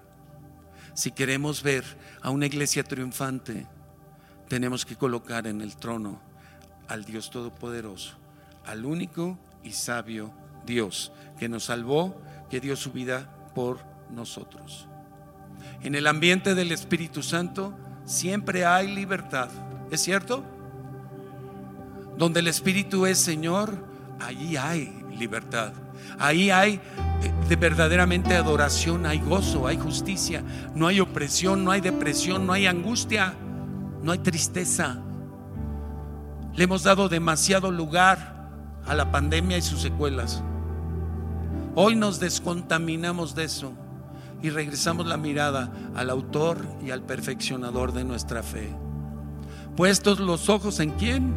Si 0.94 1.12
queremos 1.12 1.62
ver 1.62 1.84
a 2.20 2.30
una 2.30 2.46
iglesia 2.46 2.82
triunfante, 2.82 3.68
tenemos 4.48 4.84
que 4.84 4.96
colocar 4.96 5.46
en 5.46 5.60
el 5.60 5.76
trono 5.76 6.20
al 6.88 7.04
Dios 7.04 7.30
Todopoderoso, 7.30 8.16
al 8.64 8.84
único 8.84 9.38
y 9.62 9.70
sabio 9.70 10.32
Dios 10.64 11.12
que 11.38 11.48
nos 11.48 11.64
salvó, 11.64 12.20
que 12.50 12.60
dio 12.60 12.74
su 12.74 12.90
vida 12.90 13.30
por 13.54 13.78
nosotros. 14.10 14.88
En 15.82 15.94
el 15.94 16.08
ambiente 16.08 16.56
del 16.56 16.72
Espíritu 16.72 17.22
Santo 17.22 17.72
siempre 18.04 18.64
hay 18.64 18.92
libertad, 18.92 19.50
¿es 19.92 20.00
cierto? 20.00 20.44
Donde 22.18 22.40
el 22.40 22.48
Espíritu 22.48 23.06
es 23.06 23.18
Señor, 23.18 23.86
allí 24.18 24.56
hay 24.56 25.05
libertad. 25.16 25.72
Ahí 26.18 26.50
hay 26.50 26.74
eh, 26.74 26.80
de 27.48 27.56
verdaderamente 27.56 28.34
adoración, 28.34 29.06
hay 29.06 29.18
gozo, 29.18 29.66
hay 29.66 29.78
justicia, 29.78 30.42
no 30.74 30.86
hay 30.86 31.00
opresión, 31.00 31.64
no 31.64 31.70
hay 31.70 31.80
depresión, 31.80 32.46
no 32.46 32.52
hay 32.52 32.66
angustia, 32.66 33.34
no 34.02 34.12
hay 34.12 34.18
tristeza. 34.18 34.98
Le 36.54 36.64
hemos 36.64 36.84
dado 36.84 37.08
demasiado 37.08 37.70
lugar 37.70 38.48
a 38.86 38.94
la 38.94 39.10
pandemia 39.10 39.58
y 39.58 39.62
sus 39.62 39.80
secuelas. 39.80 40.42
Hoy 41.74 41.96
nos 41.96 42.20
descontaminamos 42.20 43.34
de 43.34 43.44
eso 43.44 43.72
y 44.42 44.50
regresamos 44.50 45.06
la 45.06 45.16
mirada 45.16 45.70
al 45.94 46.08
autor 46.10 46.58
y 46.84 46.90
al 46.90 47.02
perfeccionador 47.02 47.92
de 47.92 48.04
nuestra 48.04 48.42
fe. 48.42 48.70
Puestos 49.76 50.20
los 50.20 50.48
ojos 50.48 50.80
en 50.80 50.90
quién? 50.92 51.34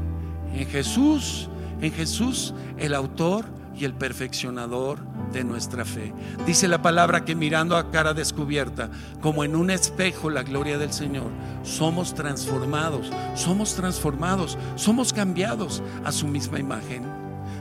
En 0.54 0.66
Jesús, 0.68 1.50
en 1.82 1.92
Jesús, 1.92 2.54
el 2.78 2.94
autor 2.94 3.46
y 3.80 3.86
el 3.86 3.94
perfeccionador 3.94 5.00
de 5.32 5.44
nuestra 5.44 5.86
fe. 5.86 6.14
Dice 6.46 6.68
la 6.68 6.82
palabra 6.82 7.24
que 7.24 7.36
mirando 7.36 7.78
a 7.78 7.92
cara 7.92 8.14
descubierta, 8.14 8.90
como 9.22 9.44
en 9.44 9.56
un 9.56 9.70
espejo 9.70 10.30
la 10.30 10.44
gloria 10.44 10.78
del 10.78 10.92
Señor, 10.92 11.30
somos 11.64 12.14
transformados, 12.14 13.10
somos 13.36 13.76
transformados, 13.76 14.58
somos 14.76 15.14
cambiados 15.14 15.82
a 16.04 16.12
su 16.12 16.28
misma 16.28 16.60
imagen. 16.60 17.04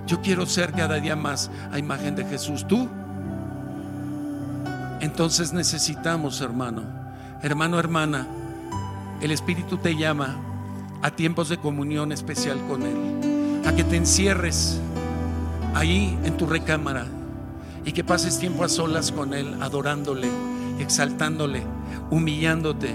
Yo 0.06 0.20
quiero 0.20 0.44
ser 0.46 0.72
cada 0.72 0.96
día 0.96 1.14
más 1.14 1.50
a 1.70 1.78
imagen 1.78 2.16
de 2.16 2.24
Jesús. 2.24 2.66
¿Tú? 2.66 2.88
Entonces 5.00 5.52
necesitamos, 5.52 6.40
hermano, 6.40 6.82
hermano, 7.42 7.78
hermana, 7.78 8.26
el 9.20 9.30
Espíritu 9.30 9.76
te 9.76 9.94
llama 9.96 10.36
a 11.02 11.12
tiempos 11.12 11.48
de 11.48 11.58
comunión 11.58 12.10
especial 12.10 12.58
con 12.66 12.82
Él, 12.82 13.62
a 13.64 13.72
que 13.76 13.84
te 13.84 13.96
encierres 13.96 14.80
ahí 15.74 16.18
en 16.24 16.36
tu 16.36 16.46
recámara 16.46 17.06
y 17.84 17.92
que 17.92 18.04
pases 18.04 18.38
tiempo 18.38 18.64
a 18.64 18.68
solas 18.68 19.12
con 19.12 19.34
Él, 19.34 19.56
adorándole, 19.60 20.28
exaltándole, 20.78 21.62
humillándote 22.10 22.94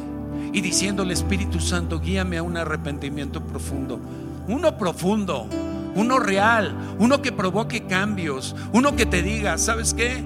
y 0.52 0.62
diciéndole, 0.62 1.14
Espíritu 1.14 1.60
Santo, 1.60 2.00
guíame 2.00 2.38
a 2.38 2.44
un 2.44 2.58
arrepentimiento 2.58 3.42
profundo, 3.42 4.00
uno 4.48 4.78
profundo, 4.78 5.48
uno 5.96 6.20
real, 6.20 6.76
uno 7.00 7.22
que 7.22 7.32
provoque 7.32 7.86
cambios, 7.88 8.56
uno 8.72 8.96
que 8.96 9.06
te 9.06 9.22
diga, 9.22 9.58
¿sabes 9.58 9.94
qué? 9.94 10.24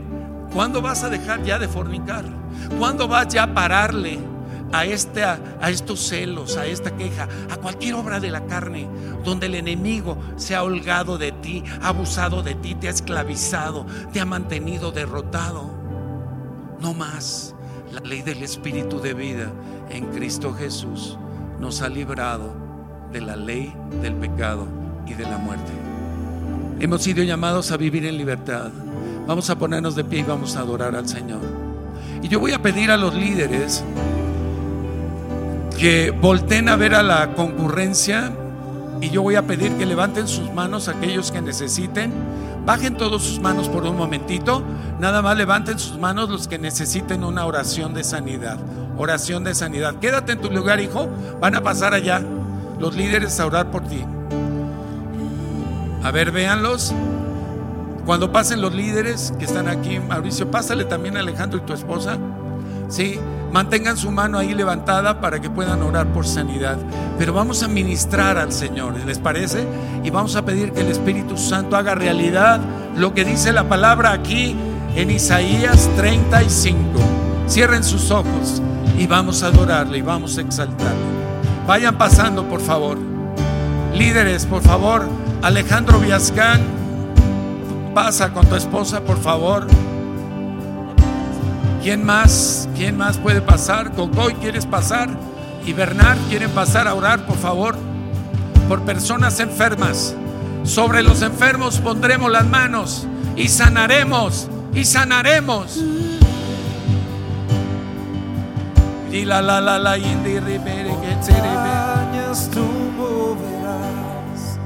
¿Cuándo 0.54 0.82
vas 0.82 1.04
a 1.04 1.10
dejar 1.10 1.44
ya 1.44 1.60
de 1.60 1.68
fornicar? 1.68 2.26
¿Cuándo 2.80 3.08
vas 3.08 3.28
ya 3.28 3.44
a 3.44 3.54
pararle 3.54 4.20
a, 4.72 4.86
este, 4.86 5.24
a 5.24 5.40
estos 5.70 6.00
celos, 6.00 6.58
a 6.58 6.66
esta 6.66 6.96
queja, 6.96 7.28
a 7.50 7.58
cualquier 7.58 7.96
obra 7.96 8.20
de 8.20 8.32
la 8.32 8.46
carne, 8.46 8.88
donde 9.24 9.46
el 9.48 9.56
enemigo 9.56 10.18
se 10.36 10.56
ha 10.56 10.64
holgado 10.64 11.18
de 11.18 11.32
ha 11.82 11.90
abusado 11.90 12.44
de 12.44 12.56
ti, 12.56 12.76
te 12.76 12.88
ha 12.88 12.92
esclavizado, 12.92 13.86
te 14.12 14.20
ha 14.20 14.26
mantenido 14.26 14.92
derrotado? 14.92 15.70
No 16.80 16.94
más. 16.94 17.54
La 17.92 18.02
ley 18.02 18.22
del 18.22 18.44
Espíritu 18.44 19.00
de 19.00 19.14
vida 19.14 19.52
en 19.90 20.06
Cristo 20.08 20.54
Jesús 20.54 21.18
nos 21.60 21.82
ha 21.82 21.90
librado 21.90 22.54
de 23.12 23.22
la 23.22 23.36
ley 23.36 23.74
del 24.02 24.14
pecado 24.16 24.68
y 25.08 25.14
de 25.14 25.24
la 25.24 25.38
muerte. 25.38 25.72
Hemos 26.80 27.02
sido 27.02 27.24
llamados 27.24 27.72
a 27.72 27.78
vivir 27.78 28.06
en 28.06 28.18
libertad. 28.18 28.70
Vamos 29.26 29.50
a 29.50 29.58
ponernos 29.58 29.96
de 29.96 30.04
pie 30.04 30.20
y 30.20 30.24
vamos 30.24 30.56
a 30.56 30.60
adorar 30.60 30.96
al 30.96 31.08
Señor. 31.08 31.42
Y 32.22 32.28
yo 32.28 32.40
voy 32.40 32.52
a 32.52 32.62
pedir 32.62 32.92
a 32.92 32.98
los 32.98 33.16
líderes 33.16 33.84
que 35.80 36.12
volteen 36.12 36.70
a 36.70 36.76
ver 36.76 36.94
a 36.94 37.04
la 37.04 37.34
concurrencia 37.34 38.32
y 39.02 39.10
yo 39.10 39.22
voy 39.22 39.36
a 39.36 39.44
pedir 39.44 39.74
que 39.78 39.86
levanten 39.86 40.28
sus 40.28 40.52
manos 40.54 40.88
aquellos 40.88 41.32
que 41.32 41.42
necesiten. 41.42 42.12
Bajen 42.66 42.98
todos 42.98 43.24
sus 43.24 43.40
manos 43.40 43.70
por 43.70 43.84
un 43.84 43.96
momentito. 43.96 44.64
Nada 45.00 45.22
más 45.22 45.38
levanten 45.38 45.80
sus 45.80 45.98
manos 45.98 46.30
los 46.30 46.48
que 46.48 46.58
necesiten 46.58 47.24
una 47.24 47.46
oración 47.46 47.94
de 47.94 48.04
sanidad. 48.04 48.58
Oración 48.98 49.44
de 49.44 49.56
sanidad. 49.56 49.96
Quédate 49.96 50.34
en 50.34 50.42
tu 50.42 50.50
lugar, 50.50 50.80
hijo. 50.80 51.08
Van 51.40 51.56
a 51.56 51.62
pasar 51.62 51.94
allá 51.94 52.22
los 52.80 52.96
líderes 52.96 53.40
a 53.40 53.46
orar 53.46 53.72
por 53.72 53.84
ti. 53.84 54.04
A 56.04 56.12
ver, 56.12 56.32
véanlos. 56.32 56.94
Cuando 58.06 58.32
pasen 58.32 58.62
los 58.62 58.74
líderes 58.74 59.34
que 59.38 59.46
están 59.46 59.68
aquí, 59.68 60.00
Mauricio, 60.00 60.50
pásale 60.50 60.86
también 60.86 61.18
a 61.18 61.20
Alejandro 61.20 61.60
y 61.60 61.62
tu 61.62 61.74
esposa. 61.74 62.18
Sí, 62.88 63.20
mantengan 63.52 63.98
su 63.98 64.12
mano 64.12 64.38
ahí 64.38 64.54
levantada 64.54 65.22
para 65.22 65.40
que 65.40 65.50
puedan 65.50 65.82
orar 65.82 66.08
por 66.14 66.26
sanidad. 66.26 66.78
Pero 67.18 67.34
vamos 67.34 67.64
a 67.64 67.68
ministrar 67.68 68.38
al 68.38 68.52
Señor, 68.52 68.96
¿les 69.06 69.20
parece? 69.20 69.66
Y 70.04 70.10
vamos 70.10 70.36
a 70.36 70.46
pedir 70.46 70.72
que 70.74 70.82
el 70.82 70.88
Espíritu 70.88 71.38
Santo 71.38 71.76
haga 71.76 71.96
realidad 71.96 72.60
lo 72.96 73.14
que 73.14 73.26
dice 73.26 73.54
la 73.54 73.68
palabra 73.68 74.12
aquí 74.12 74.56
en 74.96 75.12
Isaías 75.12 75.90
35. 75.96 76.82
Cierren 77.48 77.84
sus 77.84 78.12
ojos 78.12 78.62
y 78.98 79.08
vamos 79.08 79.44
a 79.44 79.48
adorarle 79.48 80.00
y 80.00 80.02
vamos 80.02 80.38
a 80.38 80.42
exaltarle. 80.42 81.08
Vayan 81.68 81.98
pasando, 81.98 82.44
por 82.46 82.62
favor. 82.62 82.98
Líderes, 83.94 84.46
por 84.46 84.62
favor. 84.62 85.08
Alejandro 85.42 86.00
Viascán 86.00 86.62
pasa 87.94 88.32
con 88.32 88.46
tu 88.48 88.56
esposa, 88.56 89.02
por 89.02 89.18
favor. 89.18 89.68
¿Quién 91.82 92.04
más? 92.04 92.68
¿Quién 92.76 92.98
más 92.98 93.18
puede 93.18 93.42
pasar? 93.42 93.94
Cocoy, 93.94 94.34
¿quieres 94.36 94.66
pasar? 94.66 95.10
Y 95.66 95.74
Bernard, 95.74 96.18
¿quieren 96.30 96.52
pasar 96.52 96.88
a 96.88 96.94
orar, 96.94 97.26
por 97.26 97.38
favor? 97.38 97.78
Por 98.68 98.84
personas 98.84 99.40
enfermas. 99.40 100.16
Sobre 100.64 101.02
los 101.02 101.22
enfermos 101.22 101.80
pondremos 101.80 102.32
las 102.32 102.46
manos 102.46 103.08
y 103.36 103.48
sanaremos, 103.48 104.50
y 104.74 104.84
sanaremos. 104.84 105.78
Y 109.12 109.24
la 109.24 109.42
la 109.42 109.62
la 109.62 109.80
la 109.80 109.98
tú 112.54 112.66
moverás, 112.98 114.60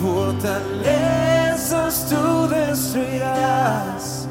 fortalezas 0.00 2.08
tú 2.08 2.48
destruirás. 2.48 4.21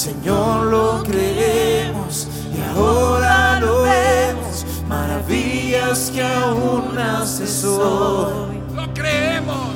Señor, 0.00 0.64
lo 0.68 1.02
creemos 1.02 2.26
y 2.56 2.74
ahora 2.74 3.60
lo 3.60 3.82
vemos, 3.82 4.64
maravillas 4.88 6.10
que 6.14 6.22
aún 6.22 6.98
haces 6.98 7.62
hoy. 7.64 8.62
Lo 8.74 8.90
creemos. 8.94 9.68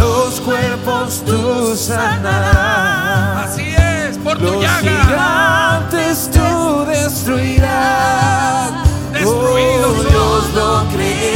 Los 0.00 0.40
cuerpos 0.40 1.22
tú 1.24 1.76
sanarás. 1.76 3.52
Así 3.52 3.72
es, 3.78 4.18
por 4.18 4.36
tu 4.36 4.46
Los 4.46 4.62
llaga. 4.64 4.80
gigantes 4.80 6.28
tú 6.32 6.84
destruirás. 6.84 8.72
Destruidos 9.12 9.96
Oh, 9.96 10.02
Dios 10.10 10.54
lo 10.56 10.84
creemos 10.92 11.31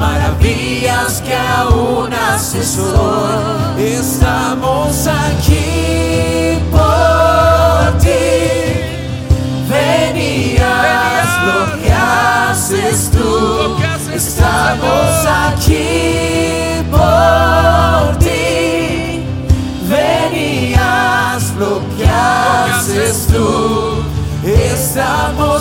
Maravillas 0.00 1.20
que 1.20 1.36
aún 1.36 2.10
haces. 2.12 2.78
Estamos 3.76 5.06
aquí 5.06 6.58
por 6.70 7.98
ti. 7.98 8.08
Ven 9.68 10.16
y 10.16 10.56
haz 10.56 11.30
lo 11.46 11.82
que 11.82 11.92
haces 11.92 13.10
tú. 13.10 13.76
Estamos 14.14 15.26
aquí 15.46 16.82
por 16.90 18.16
ti. 18.18 19.22
Ven 19.86 20.34
y 20.34 20.74
haz 20.74 21.52
lo 21.58 21.82
que 21.98 22.08
haces 22.08 23.26
tú. 23.30 24.02
Estamos 24.42 25.59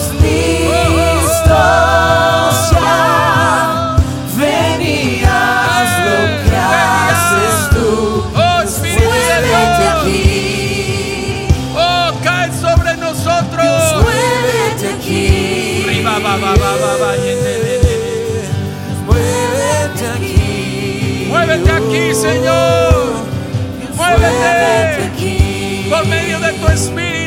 speed. 26.79 27.18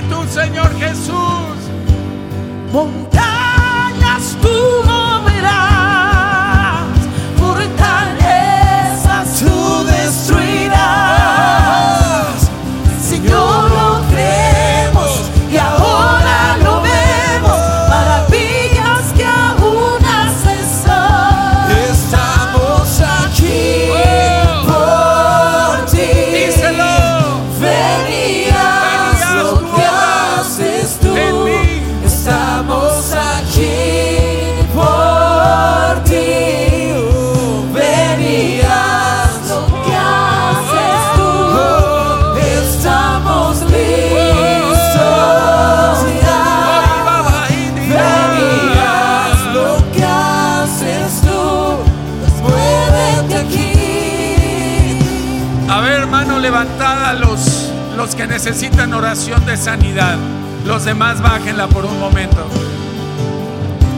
necesitan 58.52 58.92
oración 58.92 59.46
de 59.46 59.56
sanidad, 59.56 60.18
los 60.66 60.84
demás 60.84 61.22
bájenla 61.22 61.68
por 61.68 61.86
un 61.86 61.98
momento 61.98 62.46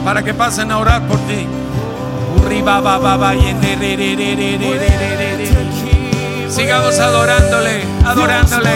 para 0.05 0.23
que 0.23 0.33
pasen 0.33 0.71
a 0.71 0.77
orar 0.77 1.05
por 1.09 1.17
ti. 1.27 1.45
Sigamos 6.49 6.97
adorándole, 6.99 7.83
adorándole. 8.05 8.71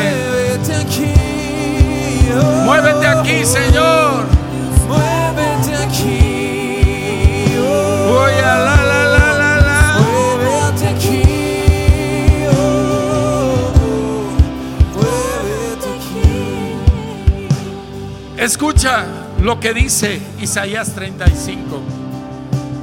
Muévete 2.66 3.08
aquí, 3.08 3.46
Señor. 3.46 4.39
Escucha 18.40 19.04
lo 19.42 19.60
que 19.60 19.74
dice 19.74 20.22
Isaías 20.40 20.94
35. 20.96 21.82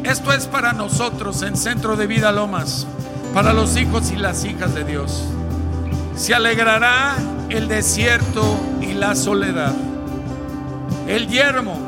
Esto 0.05 0.35
es 0.35 0.47
para 0.47 0.75
nosotros 0.75 1.40
en 1.40 1.57
Centro 1.57 1.97
de 1.97 2.07
Vida 2.07 2.31
Lomas, 2.31 2.87
para 3.33 3.55
los 3.55 3.75
hijos 3.79 4.11
y 4.11 4.16
las 4.16 4.45
hijas 4.45 4.75
de 4.75 4.85
Dios. 4.85 5.25
Se 6.14 6.35
alegrará 6.35 7.14
el 7.49 7.69
desierto 7.69 8.42
y 8.83 8.92
la 8.92 9.14
soledad. 9.14 9.73
El 11.09 11.27
yermo 11.27 11.79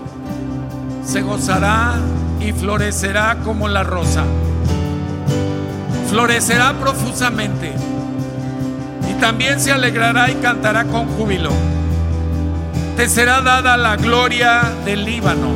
se 1.04 1.20
gozará 1.20 1.96
y 2.40 2.52
florecerá 2.52 3.37
como 3.44 3.68
la 3.68 3.83
rosa. 3.83 4.24
Florecerá 6.09 6.72
profusamente 6.72 7.74
y 9.11 9.20
también 9.20 9.61
se 9.61 9.72
alegrará 9.72 10.31
y 10.31 10.37
cantará 10.37 10.85
con 10.85 11.07
júbilo 11.07 11.77
te 12.98 13.08
será 13.08 13.40
dada 13.42 13.76
la 13.76 13.94
gloria 13.94 14.72
del 14.84 15.04
Líbano, 15.04 15.52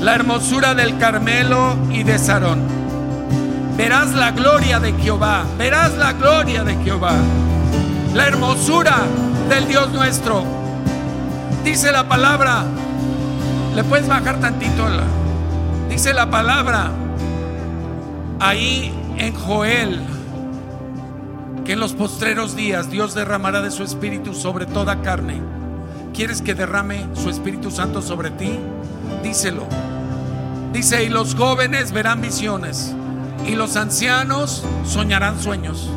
la 0.00 0.16
hermosura 0.16 0.74
del 0.74 0.98
Carmelo 0.98 1.76
y 1.92 2.02
de 2.02 2.18
Sarón. 2.18 2.60
Verás 3.76 4.12
la 4.12 4.32
gloria 4.32 4.80
de 4.80 4.94
Jehová, 4.94 5.44
verás 5.56 5.96
la 5.96 6.14
gloria 6.14 6.64
de 6.64 6.74
Jehová, 6.82 7.14
la 8.14 8.26
hermosura 8.26 8.96
del 9.48 9.68
Dios 9.68 9.92
nuestro. 9.92 10.42
Dice 11.62 11.92
la 11.92 12.08
palabra, 12.08 12.64
le 13.76 13.84
puedes 13.84 14.08
bajar 14.08 14.40
tantito. 14.40 14.84
Dice 15.88 16.12
la 16.14 16.28
palabra 16.28 16.90
ahí 18.40 18.92
en 19.18 19.32
Joel 19.36 20.00
que 21.64 21.74
en 21.74 21.78
los 21.78 21.92
postreros 21.92 22.56
días 22.56 22.90
Dios 22.90 23.14
derramará 23.14 23.62
de 23.62 23.70
su 23.70 23.84
espíritu 23.84 24.34
sobre 24.34 24.66
toda 24.66 25.00
carne. 25.00 25.61
¿Quieres 26.14 26.42
que 26.42 26.54
derrame 26.54 27.06
su 27.14 27.30
Espíritu 27.30 27.70
Santo 27.70 28.02
sobre 28.02 28.30
ti? 28.30 28.58
Díselo. 29.22 29.66
Dice, 30.72 31.04
y 31.04 31.08
los 31.08 31.34
jóvenes 31.34 31.92
verán 31.92 32.20
visiones, 32.20 32.94
y 33.46 33.54
los 33.54 33.76
ancianos 33.76 34.64
soñarán 34.86 35.40
sueños. 35.40 35.90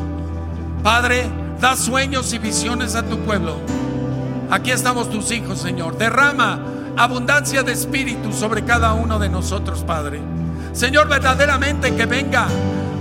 Padre, 0.82 1.28
da 1.60 1.76
sueños 1.76 2.32
y 2.32 2.38
visiones 2.38 2.94
a 2.94 3.02
tu 3.02 3.18
pueblo. 3.20 3.56
Aquí 4.50 4.70
estamos 4.70 5.10
tus 5.10 5.30
hijos, 5.32 5.58
Señor. 5.60 5.96
Derrama 5.98 6.60
abundancia 6.96 7.62
de 7.62 7.72
espíritu 7.72 8.32
sobre 8.32 8.64
cada 8.64 8.92
uno 8.94 9.18
de 9.18 9.28
nosotros, 9.28 9.82
Padre. 9.82 10.20
Señor, 10.72 11.08
verdaderamente 11.08 11.94
que 11.94 12.06
venga, 12.06 12.46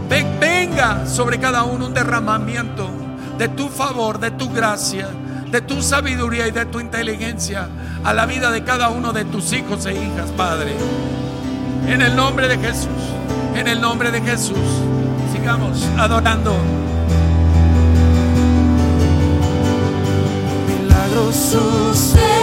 ven- 0.10 0.38
venga 0.40 1.06
sobre 1.06 1.40
cada 1.40 1.64
uno 1.64 1.88
un 1.88 1.94
derramamiento 1.94 2.90
de 3.38 3.50
tu 3.50 3.68
favor, 3.68 4.18
de 4.20 4.32
tu 4.32 4.50
gracia, 4.50 5.10
de 5.56 5.62
tu 5.62 5.82
sabiduría 5.82 6.48
y 6.48 6.52
de 6.52 6.66
tu 6.66 6.82
inteligencia 6.82 7.70
a 8.04 8.14
la 8.14 8.26
vida 8.26 8.52
de 8.52 8.66
cada 8.66 8.90
uno 8.90 9.14
de 9.14 9.24
tus 9.24 9.54
hijos 9.54 9.86
e 9.86 9.94
hijas, 9.94 10.30
Padre. 10.36 10.76
En 11.88 12.02
el 12.02 12.14
nombre 12.14 12.50
de 12.50 12.58
Jesús, 12.58 12.90
en 13.56 13.70
el 13.70 13.80
nombre 13.80 14.12
de 14.12 14.20
Jesús, 14.20 14.58
sigamos 15.32 15.82
adorando. 15.98 16.58
Milagros 20.68 22.35